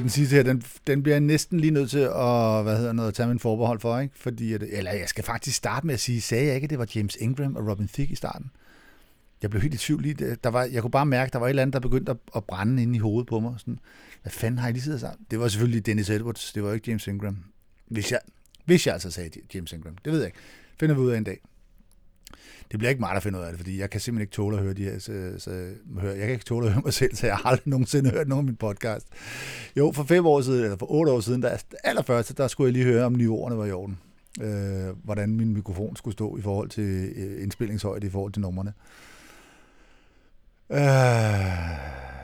[0.00, 2.92] Okay, den sidste her, den, den bliver jeg næsten lige nødt til at, hvad hedder
[2.92, 4.14] noget, at tage min forbehold for, ikke?
[4.18, 6.78] Fordi, at, eller jeg skal faktisk starte med at sige, sagde jeg ikke, at det
[6.78, 8.50] var James Ingram og Robin Thicke i starten?
[9.42, 10.36] Jeg blev helt i tvivl lige.
[10.44, 12.44] Der var, jeg kunne bare mærke, der var et eller andet, der begyndte at, at
[12.44, 13.54] brænde inde i hovedet på mig.
[13.58, 13.78] Sådan,
[14.22, 15.26] hvad fanden har I lige siddet sammen?
[15.30, 17.38] Det var selvfølgelig Dennis Edwards, det var ikke James Ingram.
[17.88, 18.20] Hvis jeg,
[18.64, 19.96] hvis jeg altså sagde James Ingram.
[20.04, 20.38] Det ved jeg ikke.
[20.80, 21.40] Finder vi ud af en dag.
[22.70, 24.56] Det bliver ikke mig, der finder ud af det, fordi jeg kan simpelthen ikke tåle
[24.56, 25.50] at høre de her, så, så,
[26.00, 28.28] høre, jeg kan ikke tåle at høre mig selv, så jeg har aldrig nogensinde hørt
[28.28, 29.06] nogen af min podcast.
[29.76, 32.72] Jo, for fem år siden, eller for otte år siden, der allerførst, der skulle jeg
[32.72, 33.98] lige høre, om niveauerne var i orden.
[34.40, 38.72] Øh, hvordan min mikrofon skulle stå i forhold til øh, indspillingshøjde, i forhold til numrene.
[40.70, 40.78] Øh,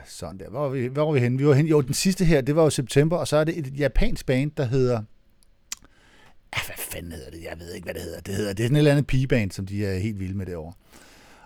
[0.05, 0.49] sådan der.
[0.49, 1.37] Hvor var, vi, hvor var vi henne?
[1.37, 1.69] Vi var henne.
[1.69, 4.51] Jo, den sidste her, det var jo september, og så er det et japansk band,
[4.57, 5.03] der hedder...
[6.65, 7.43] Hvad fanden hedder det?
[7.43, 8.19] Jeg ved ikke, hvad det hedder.
[8.19, 10.45] Det, hedder, det er sådan et eller andet pigeband, som de er helt vilde med
[10.45, 10.73] derovre.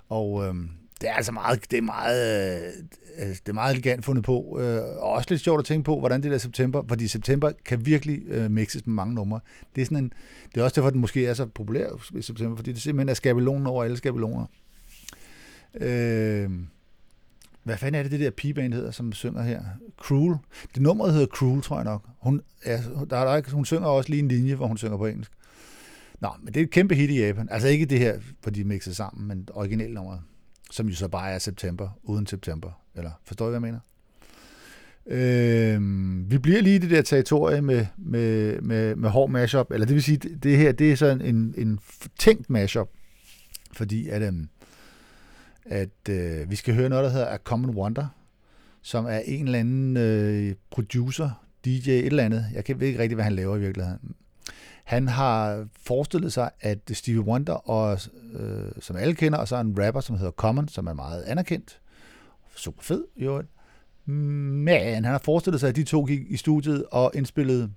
[0.10, 0.70] Og øhm,
[1.02, 2.74] det er altså meget, det er meget, øh,
[3.18, 6.00] altså, det er meget elegant fundet på, øh, og også lidt sjovt at tænke på,
[6.00, 9.40] hvordan det der september, fordi september kan virkelig øh, mixes med mange numre.
[9.76, 10.14] Det er sådan en,
[10.56, 13.14] det er også derfor, den måske er så populær i september, fordi det simpelthen er
[13.14, 14.46] skabelonen over alle skabeloner.
[15.76, 16.50] Øh,
[17.64, 19.64] hvad fanden er det, det der pigeband hedder, som synger her?
[19.98, 20.38] Cruel.
[20.74, 22.08] Det nummeret hedder Cruel, tror jeg nok.
[22.22, 24.98] Hun, ja, der er der ikke, hun synger også lige en linje, hvor hun synger
[24.98, 25.32] på engelsk.
[26.20, 27.48] Nå, men det er et kæmpe hit i Japan.
[27.52, 30.20] Altså ikke det her, hvor de mixer sammen, men originalnummeret,
[30.72, 32.72] som jo så bare er september, uden september.
[32.96, 33.80] Eller forstår I, hvad jeg mener?
[35.08, 35.82] Øh,
[36.32, 39.94] vi bliver lige i det der territorie med, med, med, med hård mashup, eller det
[39.94, 41.80] vil sige, det, det her, det er sådan en, en
[42.20, 42.90] tænkt mashup,
[43.74, 44.50] fordi at, øhm,
[45.66, 48.08] at øh, vi skal høre noget, der hedder A Common Wonder,
[48.82, 52.46] som er en eller anden øh, producer, DJ, et eller andet.
[52.54, 54.16] Jeg kan- ved ikke rigtig, hvad han laver i virkeligheden.
[54.84, 58.00] Han har forestillet sig, at Stevie Wonder, og,
[58.34, 61.24] øh, som alle kender, og så er en rapper, som hedder Common, som er meget
[61.24, 61.80] anerkendt,
[62.56, 63.48] super fed i øvrigt.
[64.06, 67.72] Men han har forestillet sig, at de to gik i studiet og indspillede,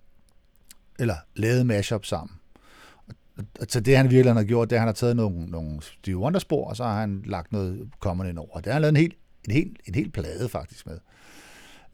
[0.99, 2.37] eller lavede mashup sammen.
[3.69, 6.19] Så det han virkelig har gjort, det er, at han har taget nogle, nogle Stevie
[6.19, 8.57] Wonder-spor, og så har han lagt noget kommende ind over.
[8.57, 9.17] Det har han lavet en helt,
[9.49, 10.99] en helt, en helt plade faktisk med.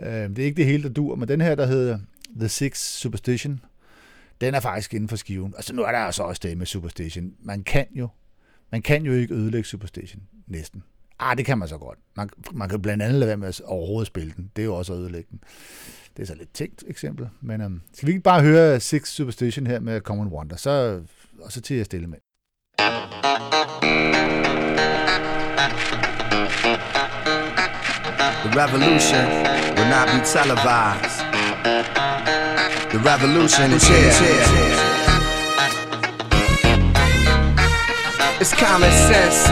[0.00, 1.98] Øh, det er ikke det hele, der dur, men den her, der hedder
[2.38, 3.60] The Six Superstition,
[4.40, 5.54] den er faktisk inden for skiven.
[5.56, 7.32] Altså nu er der altså også det med Superstition.
[7.42, 8.08] Man kan jo,
[8.70, 10.82] man kan jo ikke ødelægge Superstition, næsten.
[11.18, 11.98] Ah, det kan man så godt.
[12.16, 14.50] Man, man kan blandt andet lade være med at overhovedet spille den.
[14.56, 15.40] Det er jo også at ødelægge den.
[16.16, 17.28] Det er så lidt tænkt eksempel.
[17.40, 21.02] Men øhm, skal vi ikke bare høre Six Superstition her med Common Wonder, så,
[21.42, 22.18] og så til at stille med.
[28.44, 29.26] The revolution
[29.76, 31.20] will not be televised.
[32.90, 34.10] The revolution is here.
[38.40, 39.46] It's common sense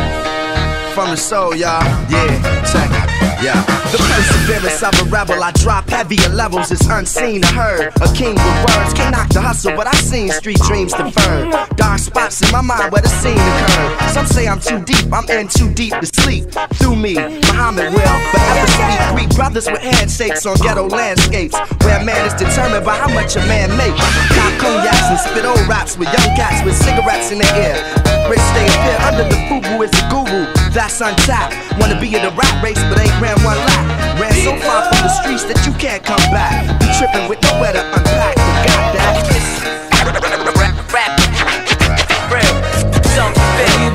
[0.95, 1.84] from the soul, y'all.
[2.11, 2.97] Yeah, check.
[3.41, 3.62] Yeah.
[3.93, 7.93] The perseverance of a rebel, I drop heavier levels, it's unseen or heard.
[8.03, 11.55] A king with words can knock the hustle, but I've seen street dreams deferred.
[11.76, 14.11] Dark spots in my mind where the scene occurred.
[14.11, 16.51] Some say I'm too deep, I'm in too deep to sleep.
[16.82, 18.99] Through me, Muhammad will forever speak.
[19.14, 23.36] Greet brothers with handshakes on ghetto landscapes, where a man is determined by how much
[23.36, 24.03] a man makes.
[24.34, 28.07] Cop cognacs and spit old raps with young cats with cigarettes in their ear.
[28.29, 30.47] Rich stay appear under the fubu is the guru.
[30.70, 31.57] That's untapped.
[31.81, 34.20] Wanna be in the rat race, but ain't ran one lap.
[34.20, 36.68] Ran so far from the streets that you can't come back.
[36.79, 38.37] Be tripping with nowhere to unpack.
[38.37, 38.89] Forgot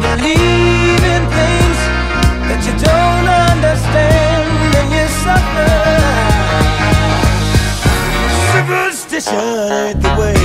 [0.03, 1.79] believe in things
[2.47, 4.45] that you don't understand
[4.79, 5.71] and you suffer.
[9.25, 10.43] Ain't the way.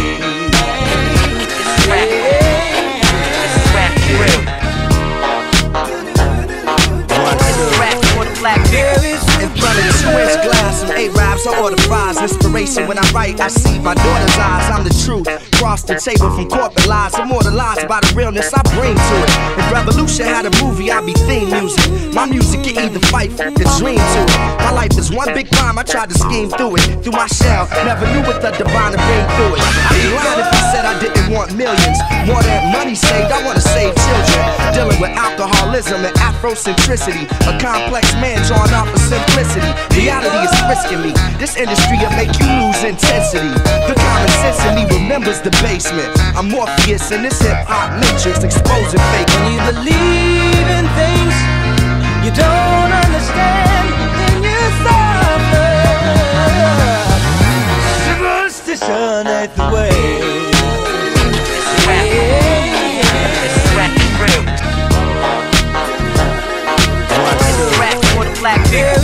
[7.58, 9.57] In front
[10.00, 12.16] two inch glass, some A-Rabs, I order fries.
[12.20, 14.70] Inspiration when I write, I see my daughter's eyes.
[14.70, 15.28] I'm the truth.
[15.58, 19.30] Cross the table from corporate lies, immortalized by the realness I bring to it.
[19.58, 22.14] If Revolution had a movie, I'd be theme music.
[22.14, 24.38] My music can either fight for the dream to it.
[24.62, 27.02] My life is one big crime, I tried to scheme through it.
[27.02, 29.62] Through my shell, never knew what the divine to bring through it.
[29.62, 31.98] I'd be lying if I said I didn't want millions.
[32.26, 34.42] More than money saved, I wanna save children.
[34.74, 37.26] Dealing with alcoholism and Afrocentricity.
[37.46, 39.67] A complex man drawn off of simplicity.
[39.94, 41.12] Reality is frisking me.
[41.38, 43.50] This industry will make you lose intensity.
[43.88, 46.08] The common sense in me remembers the basement.
[46.36, 49.28] I'm Morpheus in this hip hop matrix, exposing fake.
[49.34, 51.34] When you believe in things
[52.24, 53.86] you don't understand,
[54.18, 55.70] then you suffer.
[58.06, 60.48] Superstition ain't the way.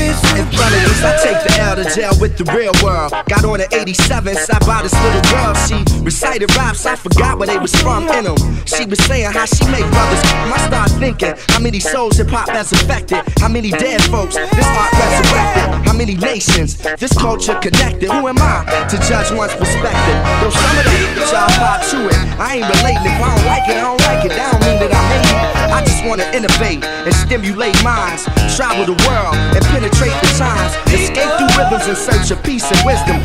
[0.07, 3.13] In front I take the L of jail with the real world.
[3.29, 5.55] Got on at 87, sat by this little girl.
[5.67, 8.37] She recited raps, I forgot where they was from in them.
[8.65, 10.23] She was saying how she make brothers.
[10.25, 13.23] I start thinking how many souls hip hop has affected.
[13.39, 15.87] How many dead folks this art resurrected.
[15.87, 18.11] How many nations this culture connected.
[18.11, 20.19] Who am I to judge one's perspective?
[20.41, 22.21] Though some of that y'all pop to it.
[22.39, 23.05] I ain't relating.
[23.05, 24.33] If I don't like it, I don't like it.
[24.33, 25.55] That don't mean that I hate it.
[25.75, 28.25] I just wanna innovate and stimulate minds.
[28.55, 30.73] Travel the world and penetrate the times.
[30.95, 33.19] Escape through rhythms in search of peace and wisdom.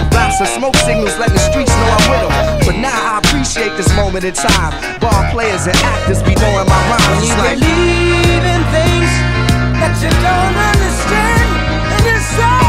[0.57, 2.34] Smoke signals letting the streets know I'm with them.
[2.65, 4.73] But now I appreciate this moment in time.
[4.99, 7.23] Ball players and actors be knowing my rhymes.
[7.23, 9.11] It's like, believe in things
[9.77, 11.49] that you don't understand
[11.93, 12.68] and you suffer.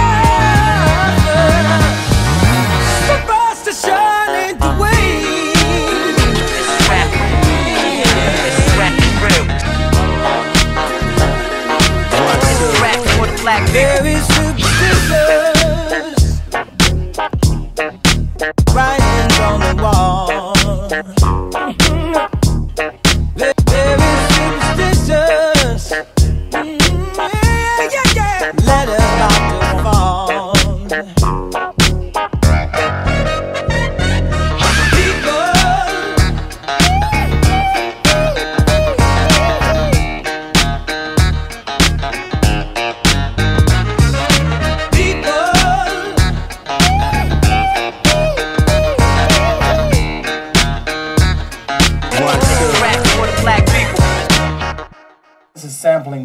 [13.50, 14.49] blackberries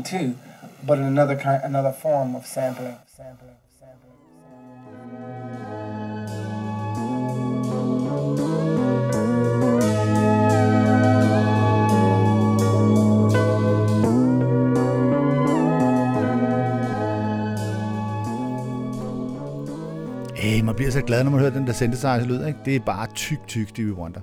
[0.06, 0.36] too,
[0.88, 2.96] but in another kind, another form of sampling.
[3.18, 3.56] Sampling.
[3.80, 4.14] Sampling.
[20.36, 22.46] Hey, man bliver så glad, når man hører den der synthesizer-lyd.
[22.46, 22.60] Ikke?
[22.66, 24.22] Det er bare tyk, tyk Stevie Wonder.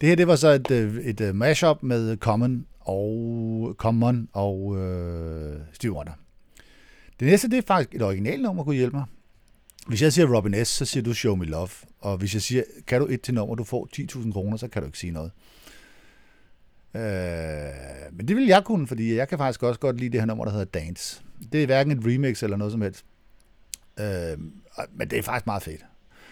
[0.00, 4.76] Det her, det var så et, øh, et, et mashup med Common og Common og
[4.78, 6.12] øh, Steve Wonder.
[7.20, 9.04] Det næste, det er faktisk et originalnummer, kunne hjælpe mig.
[9.86, 11.68] Hvis jeg siger Robin S., så siger du Show Me Love.
[11.98, 14.82] Og hvis jeg siger, kan du et til nummer, du får 10.000 kroner, så kan
[14.82, 15.30] du ikke sige noget.
[16.94, 20.26] Øh, men det vil jeg kunne, fordi jeg kan faktisk også godt lide det her
[20.26, 21.22] nummer, der hedder Dance.
[21.52, 23.04] Det er hverken et remix eller noget som helst.
[24.00, 24.38] Øh,
[24.92, 25.84] men det er faktisk meget fedt.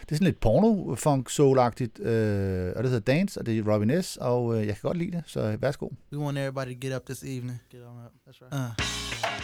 [0.08, 4.02] Det er sådan lidt porno-funk soul-agtigt, øh, og det hedder Dance, og det er Robin
[4.02, 5.88] S., og øh, jeg kan godt lide det, så værsgo.
[6.12, 7.60] We want everybody to get up this evening.
[7.70, 8.12] Get on up.
[8.26, 8.52] That's right.
[8.52, 8.70] Uh,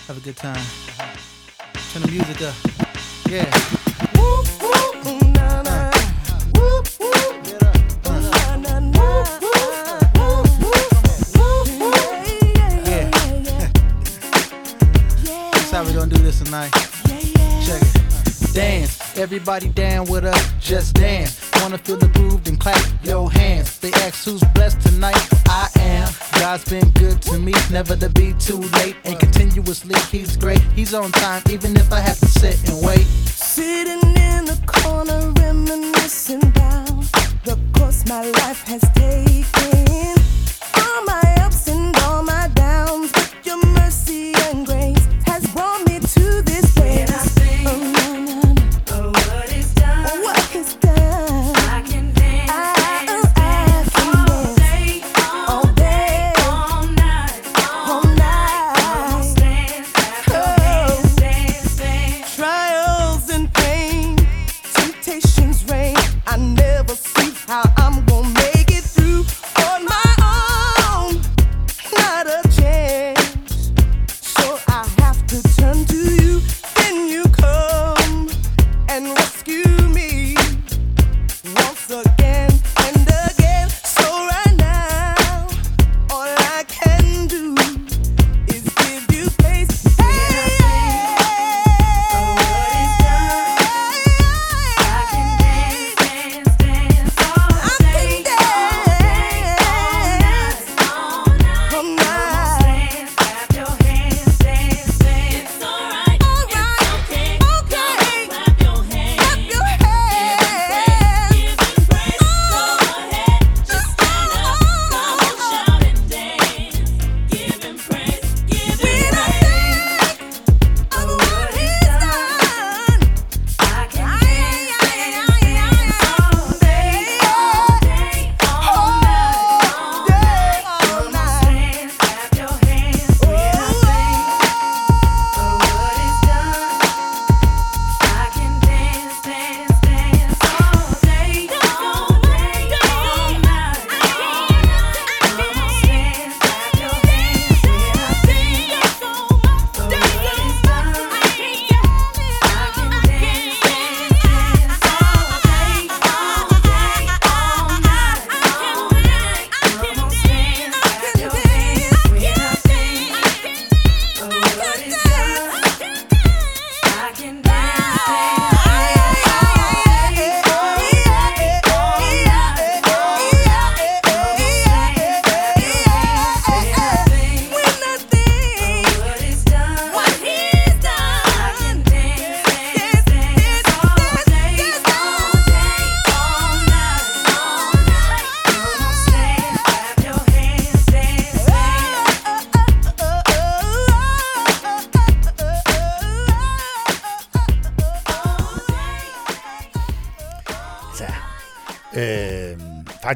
[0.06, 0.64] have a good time.
[1.92, 2.54] Turn the music up.
[3.30, 3.46] Yeah.
[12.90, 13.70] Yeah.
[15.52, 16.72] That's how we gonna do this tonight.
[17.66, 17.99] Check it.
[18.52, 21.40] Dance, everybody down with us, just dance.
[21.60, 23.78] Wanna feel the groove, then clap your hands.
[23.78, 25.16] They ask who's blessed tonight,
[25.46, 26.08] I am.
[26.32, 28.96] God's been good to me, never to be too late.
[29.04, 30.62] And continuously, He's great.
[30.74, 33.06] He's on time, even if I have to sit and wait.
[33.26, 36.40] Sitting in the corner reminiscing
[37.44, 40.39] the course my life has taken.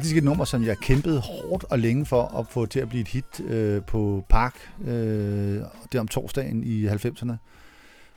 [0.05, 3.01] Faktisk et nummer, som jeg kæmpede hårdt og længe for at få til at blive
[3.01, 4.55] et hit øh, på Park.
[4.85, 5.61] Øh,
[5.91, 7.33] det om torsdagen i 90'erne,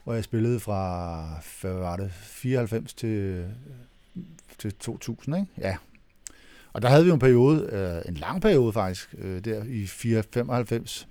[0.04, 1.24] hvor jeg spillede fra
[1.60, 3.46] hvad var det, 94 til, øh,
[4.58, 5.36] til 2000.
[5.36, 5.48] Ikke?
[5.58, 5.76] Ja.
[6.72, 11.08] Og der havde vi en periode, øh, en lang periode faktisk, øh, der i 495,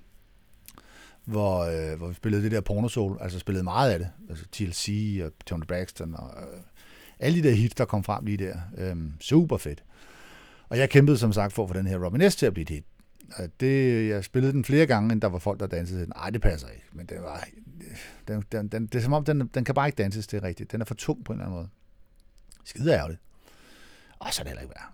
[1.24, 5.20] hvor, øh, hvor vi spillede det der pornosol, altså spillede meget af det, altså TLC
[5.24, 6.60] og Tony Braxton og øh,
[7.18, 8.56] alle de der hits, der kom frem lige der.
[8.78, 9.82] Øh, super fedt.
[10.68, 12.36] Og jeg kæmpede som sagt for at få den her Robin S.
[12.36, 12.84] til at blive et hit.
[13.60, 16.12] Det, jeg spillede den flere gange, end der var folk, der dansede den.
[16.16, 16.86] Nej, det passer ikke.
[16.92, 17.48] Men det var,
[18.28, 20.72] den, den, den, det er som om, den, den kan bare ikke danses, til rigtigt.
[20.72, 21.68] Den er for tung på en eller anden måde.
[22.64, 23.20] Skide ærgerligt.
[24.18, 24.92] Og så er det heller ikke værd.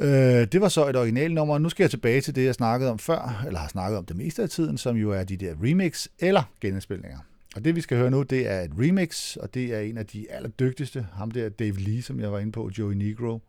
[0.00, 1.58] Øh, det var så et originalnummer.
[1.58, 4.16] Nu skal jeg tilbage til det, jeg snakkede om før, eller har snakket om det
[4.16, 7.18] meste af tiden, som jo er de der remix eller genindspilninger.
[7.56, 10.06] Og det, vi skal høre nu, det er et remix, og det er en af
[10.06, 11.06] de allerdygtigste.
[11.12, 13.40] Ham der, Dave Lee, som jeg var inde på, Joey Negro.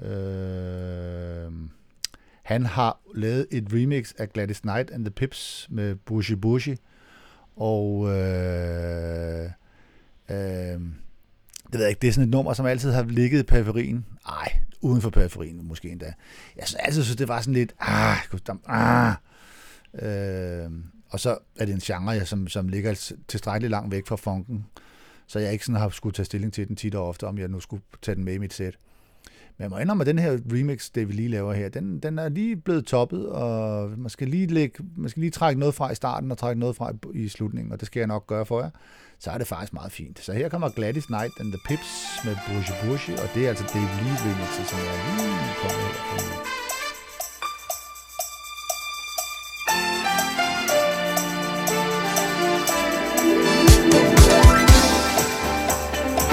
[0.00, 1.52] Øh,
[2.42, 6.76] han har lavet et remix af Gladys Knight and the Pips med Bushy Bushy.
[7.56, 9.50] Og øh,
[10.30, 10.80] øh,
[11.72, 14.06] det ved jeg ikke, det er sådan et nummer, som altid har ligget i periferien.
[14.28, 16.12] Ej, uden for periferien måske endda.
[16.56, 18.16] Jeg synes altid, synes, det var sådan lidt, ah,
[18.66, 19.14] ah.
[19.94, 20.70] Øh,
[21.10, 24.66] og så er det en genre, jeg, som, som ligger tilstrækkeligt langt væk fra funken,
[25.26, 27.48] så jeg ikke sådan har skulle tage stilling til den tit og ofte, om jeg
[27.48, 28.76] nu skulle tage den med i mit sæt.
[29.58, 32.18] Men jeg må indrømme, at den her remix, det vi lige laver her, den, den
[32.18, 35.90] er lige blevet toppet, og man skal, lige lægge, man skal lige trække noget fra
[35.92, 38.60] i starten og trække noget fra i, slutningen, og det skal jeg nok gøre for
[38.60, 38.70] jer.
[39.18, 40.20] Så er det faktisk meget fint.
[40.20, 41.90] Så her kommer Gladys Knight and the Pips
[42.24, 46.50] med Bushy Bushy, og det er altså det lige remixet, som jeg lige kommer her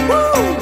[0.10, 0.57] Woo!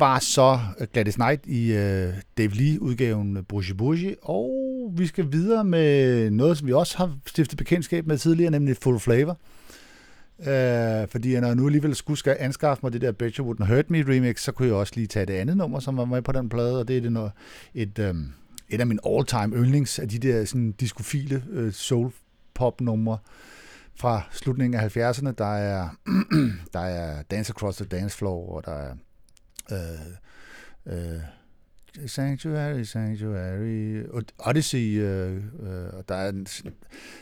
[0.00, 4.50] Var så øh, Gladys Knight i øh, Dave Lee-udgaven Bougie Bougie, og
[4.96, 8.98] vi skal videre med noget, som vi også har stiftet bekendtskab med tidligere, nemlig Full
[8.98, 9.38] Flavor.
[10.40, 13.90] Øh, fordi når jeg nu alligevel skulle skal anskaffe mig det der Bet Wouldn't Hurt
[13.90, 16.32] Me remix, så kunne jeg også lige tage det andet nummer, som var med på
[16.32, 17.32] den plade, og det er det noget,
[17.74, 18.14] et, øh,
[18.68, 23.18] et af mine all-time yndlings af de der sådan, diskofile øh, soul-pop-numre
[23.94, 25.30] fra slutningen af 70'erne.
[25.38, 25.88] Der er,
[26.74, 28.94] der er Dance Across the Dance Floor, og der er
[29.72, 31.20] øh, øh,
[32.06, 34.02] Sanctuary, Sanctuary,
[34.38, 35.42] Odyssey, øh, øh,
[35.92, 36.32] og der er,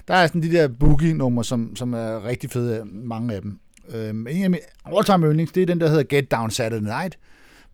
[0.08, 3.60] der er sådan de der boogie-numre, som, som er rigtig fede, mange af dem.
[3.88, 7.18] Øh, en af mine all-time yndlings, det er den, der hedder Get Down Saturday Night,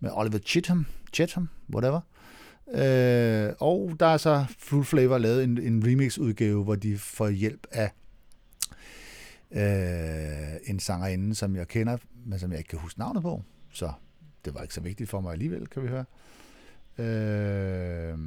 [0.01, 2.01] med Oliver Chitham, Chitham, whatever.
[2.68, 7.66] Øh, og der er så Full Flavor lavet en, en remix-udgave, hvor de får hjælp
[7.70, 7.90] af
[9.52, 11.96] øh, en sangerinde, som jeg kender,
[12.26, 13.42] men som jeg ikke kan huske navnet på.
[13.72, 13.92] Så
[14.44, 16.04] det var ikke så vigtigt for mig alligevel, kan vi høre.
[16.98, 18.18] Øh,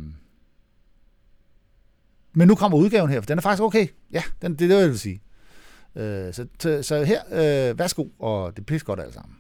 [2.33, 3.87] men nu kommer udgaven her, for den er faktisk okay.
[4.11, 5.21] Ja, den, det er det, jeg vil sige.
[5.95, 9.35] Øh, så, så, så her, øh, værsgo, og det er godt alt sammen.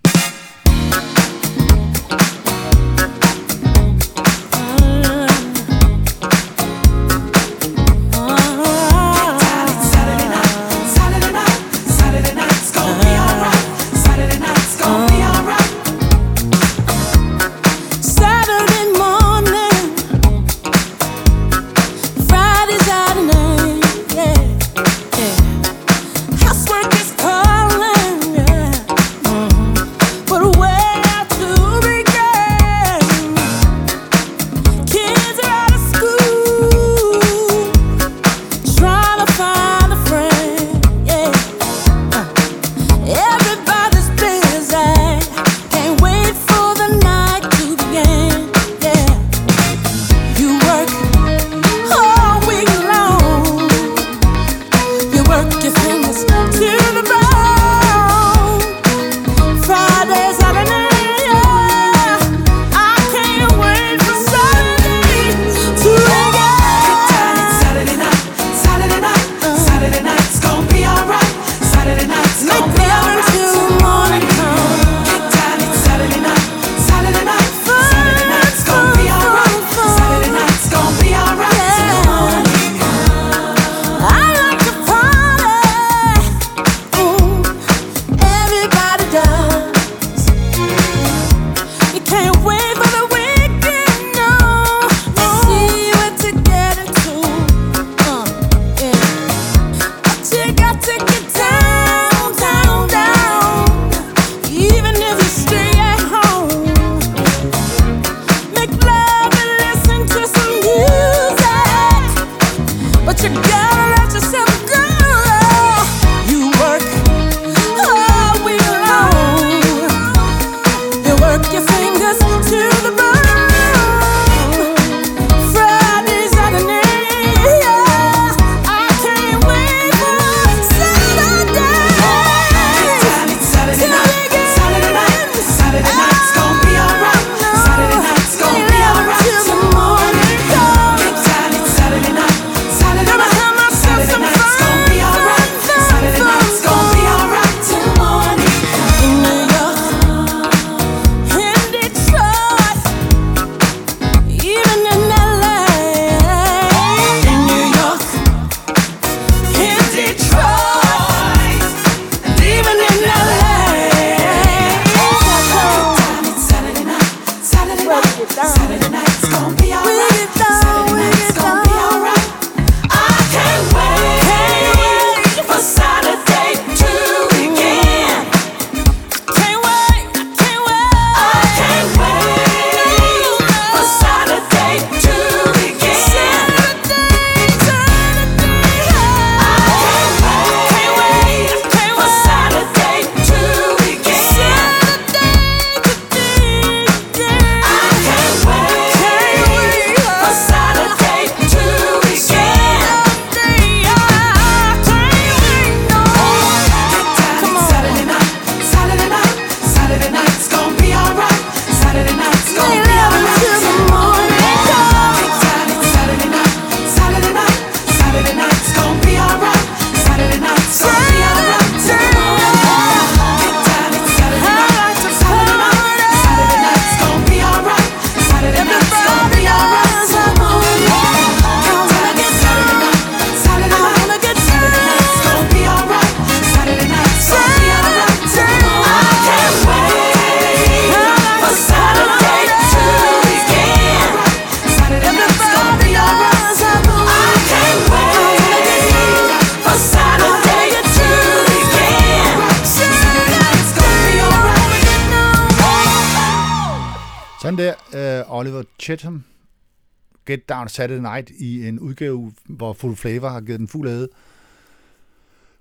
[260.67, 264.09] Get Saturday Night i en udgave, hvor Full Flavor har givet den fuld æde.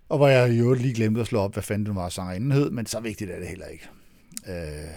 [0.09, 2.70] Og hvor jeg jo lige glemte at slå op, hvad fanden den var sangerinden hed,
[2.70, 3.89] men så vigtigt er det heller ikke.
[4.49, 4.91] Øh,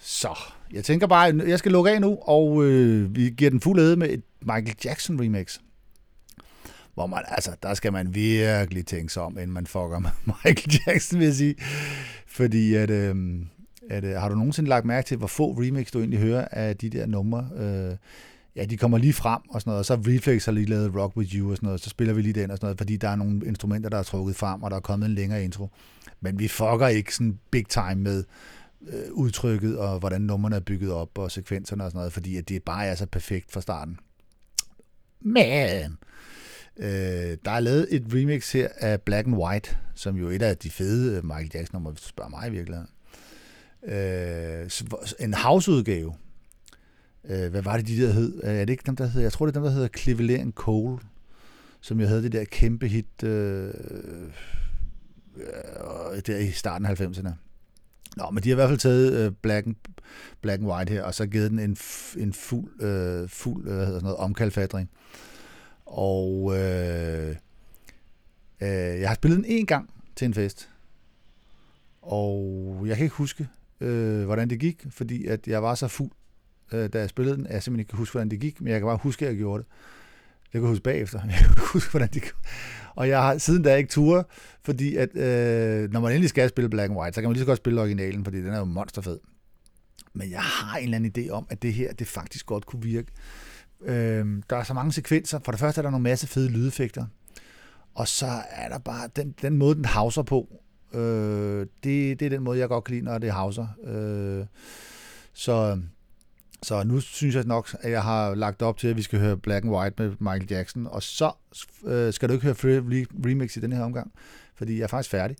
[0.00, 0.38] så,
[0.72, 3.96] jeg tænker bare, jeg skal lukke af nu, og øh, vi giver den fuld æde
[3.96, 5.58] med et Michael Jackson remix.
[6.94, 10.10] Hvor man, altså, der skal man virkelig tænke sig om, inden man fucker med
[10.44, 11.54] Michael Jackson, vil jeg sige.
[12.26, 13.16] Fordi at, øh,
[13.90, 16.76] at, øh, har du nogensinde lagt mærke til, hvor få remix du egentlig hører af
[16.76, 17.48] de der numre?
[17.56, 17.96] Øh,
[18.56, 21.16] ja, de kommer lige frem og sådan noget, og så Reflex har lige lavet Rock
[21.16, 23.08] With You og sådan noget, så spiller vi lige den og sådan noget, fordi der
[23.08, 25.70] er nogle instrumenter, der er trukket frem, og der er kommet en længere intro.
[26.20, 28.24] Men vi fucker ikke sådan big time med
[28.88, 32.48] øh, udtrykket, og hvordan nummerne er bygget op, og sekvenserne og sådan noget, fordi at
[32.48, 33.98] det bare er så perfekt fra starten.
[35.20, 35.98] Men
[36.76, 40.42] øh, der er lavet et remix her af Black and White, som jo er et
[40.42, 42.88] af de fede øh, Michael Jackson-numre, hvis du spørger mig i virkeligheden.
[43.84, 44.70] Øh,
[45.20, 46.14] en house-udgave.
[47.28, 48.40] Øh, hvad var det, de der hed?
[48.44, 49.22] Øh, er det ikke dem, der hedder?
[49.22, 50.98] Jeg tror, det er dem, der hedder Cleveland Cole,
[51.80, 53.74] som jeg havde det der kæmpe hit øh,
[55.36, 57.30] øh, der i starten af 90'erne.
[58.16, 59.74] Nå, men de har i hvert fald taget øh, Black, and,
[60.40, 61.76] Black and White her, og så givet den en,
[62.16, 64.90] en fuld, øh, fuld øh, hvad hedder sådan noget, omkalfatring.
[65.86, 67.28] Og øh,
[68.60, 70.68] øh, jeg har spillet den en gang til en fest.
[72.02, 73.48] Og jeg kan ikke huske,
[73.80, 76.10] øh, hvordan det gik, fordi at jeg var så fuld,
[76.72, 78.80] øh, da jeg spillede den, jeg simpelthen ikke kan huske, hvordan det gik, men jeg
[78.80, 79.70] kan bare huske, at jeg gjorde det.
[80.52, 81.20] Jeg kan huske bagefter.
[81.30, 82.32] Jeg kan huske, hvordan det gik.
[82.94, 84.24] Og jeg har siden da ikke ture,
[84.62, 87.40] fordi at, øh, når man endelig skal spille Black and White, så kan man lige
[87.40, 89.18] så godt spille originalen, fordi den er jo monsterfed.
[90.12, 92.82] Men jeg har en eller anden idé om, at det her, det faktisk godt kunne
[92.82, 93.12] virke.
[93.84, 95.38] Øh, der er så mange sekvenser.
[95.44, 97.06] For det første er der nogle masse fede lydeffekter.
[97.94, 100.48] Og så er der bare den, den måde, den hauser på.
[100.94, 103.66] Øh, det, det er den måde, jeg godt kan lide, når det hauser.
[103.86, 104.46] Øh,
[105.32, 105.80] så,
[106.64, 109.36] så nu synes jeg nok, at jeg har lagt op til, at vi skal høre
[109.36, 110.86] Black and White med Michael Jackson.
[110.86, 111.32] Og så
[111.84, 114.12] øh, skal du ikke høre Free Remix i den her omgang,
[114.54, 115.36] fordi jeg er faktisk færdig.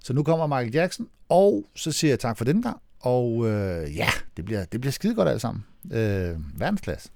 [0.00, 2.76] Så nu kommer Michael Jackson, og så siger jeg tak for den gang.
[3.00, 5.64] Og øh, ja, det bliver, det bliver skide godt alt sammen.
[5.92, 7.10] Øh, verdensklasse.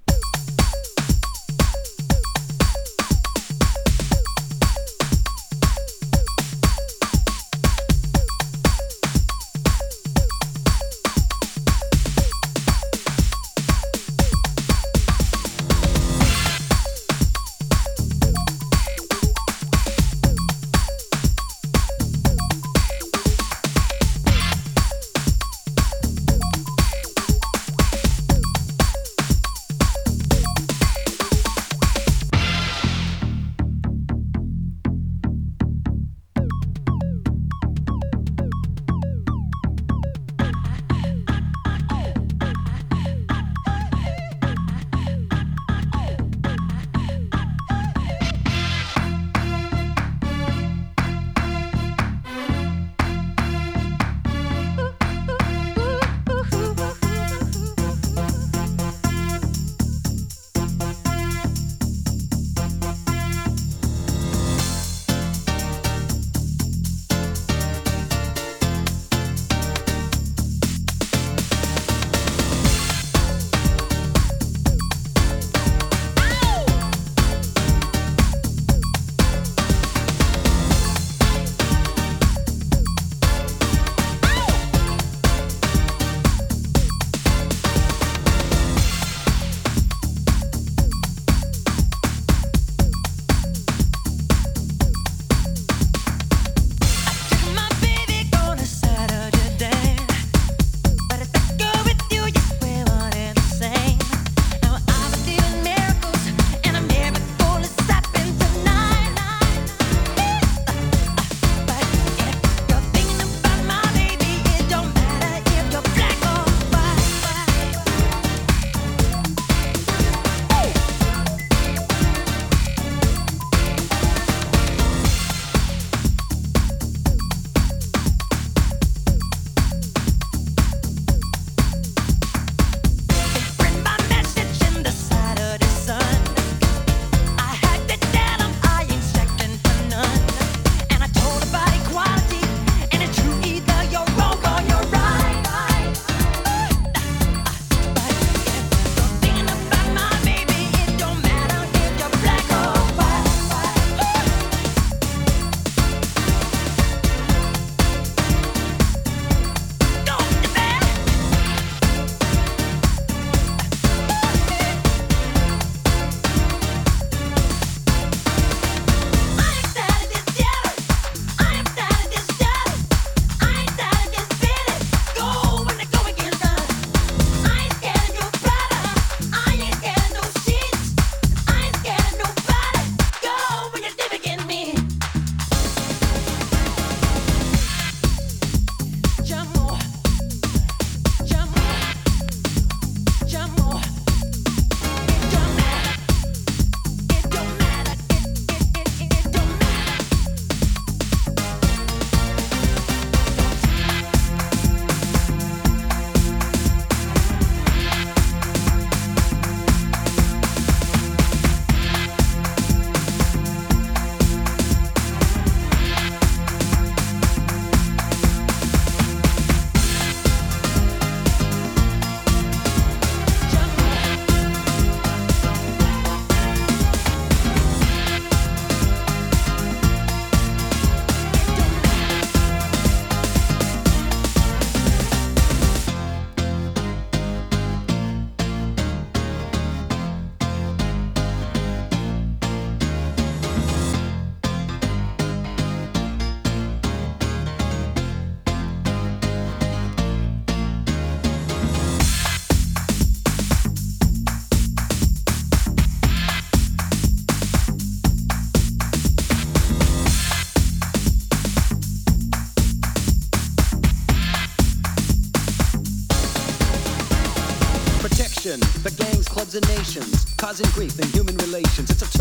[269.57, 271.91] And nations causing grief in human relations.
[271.91, 272.14] It's a